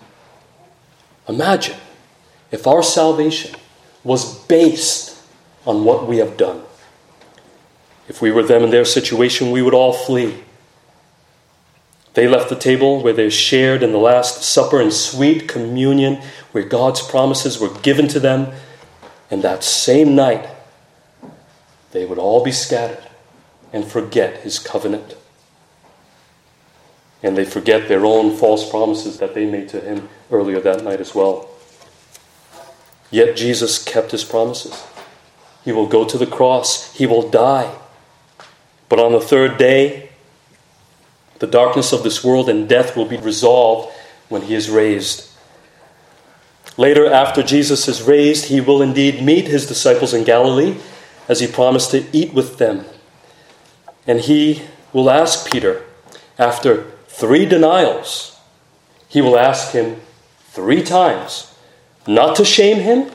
Imagine 1.27 1.77
if 2.51 2.67
our 2.67 2.83
salvation 2.83 3.55
was 4.03 4.45
based 4.45 5.19
on 5.65 5.83
what 5.83 6.07
we 6.07 6.17
have 6.17 6.37
done. 6.37 6.61
If 8.07 8.21
we 8.21 8.29
were 8.29 8.43
them 8.43 8.61
in 8.61 8.69
their 8.69 8.85
situation, 8.85 9.49
we 9.49 9.63
would 9.63 9.73
all 9.73 9.93
flee. 9.93 10.43
They 12.13 12.27
left 12.27 12.49
the 12.49 12.55
table 12.55 13.01
where 13.01 13.13
they 13.13 13.29
shared 13.29 13.83
in 13.83 13.91
the 13.91 13.97
Last 13.97 14.43
Supper 14.43 14.81
in 14.81 14.91
sweet 14.91 15.47
communion, 15.47 16.21
where 16.51 16.63
God's 16.63 17.01
promises 17.01 17.59
were 17.59 17.73
given 17.79 18.07
to 18.09 18.19
them, 18.19 18.51
and 19.29 19.41
that 19.43 19.63
same 19.63 20.15
night 20.15 20.49
they 21.91 22.05
would 22.05 22.17
all 22.17 22.43
be 22.43 22.51
scattered 22.51 23.03
and 23.71 23.85
forget 23.85 24.41
His 24.41 24.59
covenant. 24.59 25.15
And 27.23 27.37
they 27.37 27.45
forget 27.45 27.87
their 27.87 28.05
own 28.05 28.35
false 28.35 28.69
promises 28.69 29.19
that 29.19 29.33
they 29.33 29.45
made 29.45 29.69
to 29.69 29.79
Him 29.79 30.09
earlier 30.31 30.59
that 30.59 30.83
night 30.83 30.99
as 30.99 31.15
well. 31.15 31.51
Yet 33.11 33.35
Jesus 33.35 33.83
kept 33.83 34.11
his 34.11 34.23
promises. 34.23 34.85
He 35.65 35.73
will 35.73 35.85
go 35.85 36.05
to 36.05 36.17
the 36.17 36.25
cross, 36.25 36.93
he 36.93 37.05
will 37.05 37.29
die. 37.29 37.75
But 38.89 38.99
on 38.99 39.11
the 39.11 39.19
third 39.19 39.57
day, 39.57 40.10
the 41.41 41.47
darkness 41.47 41.91
of 41.91 42.03
this 42.03 42.23
world 42.23 42.47
and 42.47 42.69
death 42.69 42.95
will 42.95 43.07
be 43.07 43.17
resolved 43.17 43.91
when 44.29 44.43
he 44.43 44.53
is 44.53 44.69
raised. 44.69 45.27
Later, 46.77 47.11
after 47.11 47.41
Jesus 47.41 47.87
is 47.87 48.03
raised, 48.03 48.45
he 48.45 48.61
will 48.61 48.79
indeed 48.79 49.23
meet 49.23 49.47
his 49.47 49.65
disciples 49.65 50.13
in 50.13 50.23
Galilee 50.23 50.77
as 51.27 51.39
he 51.39 51.47
promised 51.47 51.89
to 51.91 52.05
eat 52.15 52.31
with 52.31 52.59
them. 52.59 52.85
And 54.05 54.19
he 54.19 54.61
will 54.93 55.09
ask 55.09 55.51
Peter, 55.51 55.83
after 56.37 56.91
three 57.07 57.47
denials, 57.47 58.39
he 59.07 59.19
will 59.19 59.37
ask 59.37 59.71
him 59.71 59.99
three 60.49 60.83
times 60.83 61.51
not 62.05 62.35
to 62.35 62.45
shame 62.45 62.77
him, 62.77 63.09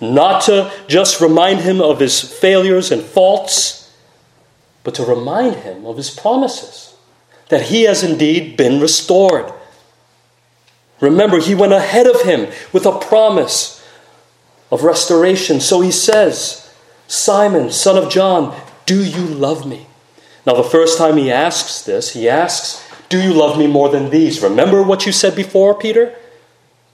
not 0.00 0.42
to 0.44 0.70
just 0.86 1.20
remind 1.20 1.62
him 1.62 1.80
of 1.80 1.98
his 1.98 2.20
failures 2.20 2.92
and 2.92 3.02
faults, 3.02 3.92
but 4.84 4.94
to 4.94 5.04
remind 5.04 5.56
him 5.56 5.84
of 5.84 5.96
his 5.96 6.08
promises 6.10 6.89
that 7.50 7.62
he 7.62 7.82
has 7.82 8.02
indeed 8.02 8.56
been 8.56 8.80
restored. 8.80 9.52
Remember, 11.00 11.38
he 11.38 11.54
went 11.54 11.72
ahead 11.72 12.06
of 12.06 12.22
him 12.22 12.50
with 12.72 12.86
a 12.86 12.98
promise 12.98 13.84
of 14.70 14.84
restoration. 14.84 15.60
So 15.60 15.80
he 15.80 15.90
says, 15.90 16.72
Simon, 17.06 17.70
son 17.70 17.96
of 18.02 18.10
John, 18.10 18.58
do 18.86 19.04
you 19.04 19.26
love 19.26 19.66
me? 19.66 19.86
Now, 20.46 20.54
the 20.54 20.62
first 20.62 20.96
time 20.96 21.16
he 21.16 21.30
asks 21.30 21.82
this, 21.82 22.12
he 22.12 22.28
asks, 22.28 22.86
Do 23.08 23.20
you 23.20 23.32
love 23.32 23.58
me 23.58 23.66
more 23.66 23.88
than 23.88 24.10
these? 24.10 24.42
Remember 24.42 24.82
what 24.82 25.04
you 25.04 25.12
said 25.12 25.36
before, 25.36 25.74
Peter? 25.74 26.14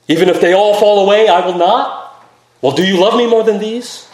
Even 0.08 0.28
if 0.28 0.40
they 0.40 0.52
all 0.52 0.78
fall 0.78 1.04
away, 1.04 1.28
I 1.28 1.44
will 1.44 1.58
not? 1.58 2.24
Well, 2.62 2.74
do 2.74 2.84
you 2.84 2.98
love 2.98 3.16
me 3.16 3.28
more 3.28 3.42
than 3.42 3.58
these? 3.58 4.08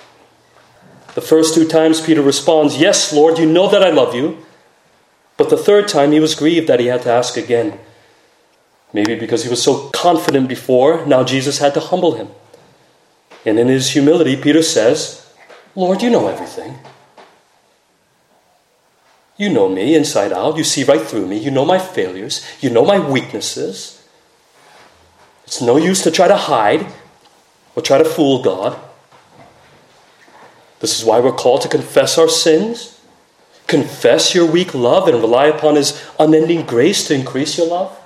The 1.15 1.21
first 1.21 1.55
two 1.55 1.69
times 1.69 2.01
Peter 2.01 2.23
responds, 2.23 2.79
Yes, 2.79 3.13
Lord, 3.13 3.39
you 3.39 3.47
know 3.47 3.69
that 3.69 3.83
I 3.83 3.91
love 3.91 4.15
you. 4.15 4.45
But 5.43 5.51
the 5.51 5.57
third 5.57 5.89
time 5.89 6.13
he 6.13 6.21
was 6.21 6.37
grieved 6.37 6.69
that 6.69 6.79
he 6.79 6.87
had 6.87 7.03
to 7.03 7.11
ask 7.11 7.37
again. 7.37 7.81
Maybe 8.93 9.17
because 9.17 9.43
he 9.43 9.51
was 9.51 9.61
so 9.61 9.91
confident 9.91 10.49
before, 10.49 11.05
now 11.05 11.25
Jesus 11.25 11.59
had 11.59 11.75
to 11.75 11.81
humble 11.81 12.15
him. 12.15 12.29
And 13.45 13.59
in 13.59 13.67
his 13.67 13.91
humility, 13.91 14.37
Peter 14.37 14.63
says, 14.63 15.35
Lord, 15.75 16.01
you 16.01 16.11
know 16.11 16.29
everything. 16.29 16.79
You 19.37 19.49
know 19.49 19.69
me 19.69 19.97
inside 19.97 20.33
out. 20.33 20.57
You 20.57 20.63
see 20.63 20.85
right 20.85 21.03
through 21.03 21.27
me. 21.27 21.39
You 21.39 21.51
know 21.51 21.65
my 21.65 21.81
failures. 21.81 22.47
You 22.61 22.71
know 22.71 22.85
my 22.85 23.01
weaknesses. 23.01 24.07
It's 25.43 25.61
no 25.61 25.77
use 25.77 26.05
to 26.05 26.13
try 26.13 26.29
to 26.29 26.37
hide. 26.37 26.87
or 27.75 27.83
try 27.83 27.99
to 27.99 28.05
fool 28.05 28.45
God. 28.45 28.79
This 30.79 30.97
is 31.01 31.05
why 31.05 31.19
we're 31.19 31.33
called 31.33 31.63
to 31.63 31.69
confess 31.69 32.17
our 32.17 32.29
sins, 32.29 32.92
confess 33.67 34.35
your 34.35 34.47
weak 34.47 34.75
love, 34.75 35.09
and 35.09 35.19
rely 35.19 35.47
upon 35.47 35.77
His 35.77 36.03
unending 36.19 36.67
grace 36.67 37.07
to 37.09 37.15
increase 37.15 37.59
your 37.59 37.69
love, 37.69 37.99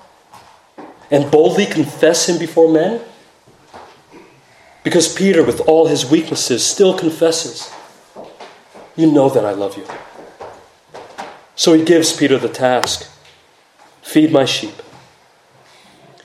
and 1.11 1.31
boldly 1.31 1.67
confess 1.67 2.29
Him 2.29 2.39
before 2.39 2.73
men. 2.73 3.01
Because 4.87 5.13
Peter, 5.13 5.43
with 5.43 5.59
all 5.63 5.89
his 5.89 6.09
weaknesses, 6.09 6.65
still 6.65 6.97
confesses, 6.97 7.75
You 8.95 9.11
know 9.11 9.29
that 9.29 9.45
I 9.45 9.51
love 9.51 9.77
you. 9.77 9.85
So 11.57 11.73
he 11.73 11.85
gives 11.85 12.17
Peter 12.17 12.39
the 12.39 12.49
task 12.49 13.11
feed 14.01 14.31
my 14.31 14.45
sheep. 14.45 14.81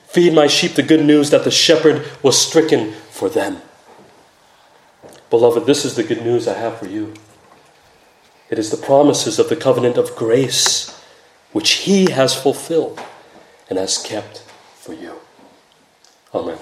Feed 0.05 0.34
my 0.34 0.45
sheep 0.45 0.73
the 0.73 0.84
good 0.84 1.03
news 1.03 1.32
that 1.32 1.43
the 1.43 1.49
shepherd 1.49 2.05
was 2.21 2.38
stricken 2.38 2.93
for 3.09 3.29
them. 3.29 3.63
Beloved, 5.32 5.65
this 5.65 5.84
is 5.84 5.95
the 5.95 6.03
good 6.03 6.21
news 6.21 6.47
I 6.47 6.53
have 6.53 6.77
for 6.77 6.86
you. 6.86 7.15
It 8.52 8.60
is 8.60 8.70
the 8.70 8.78
promises 8.78 9.39
of 9.39 9.47
the 9.47 9.56
covenant 9.56 9.97
of 9.97 10.16
grace 10.16 11.02
which 11.54 11.72
he 11.72 12.12
has 12.12 12.36
fulfilled 12.36 12.99
and 13.70 13.80
has 13.80 13.97
kept 13.97 14.39
for 14.76 14.93
you. 14.93 15.16
Amen. 16.36 16.58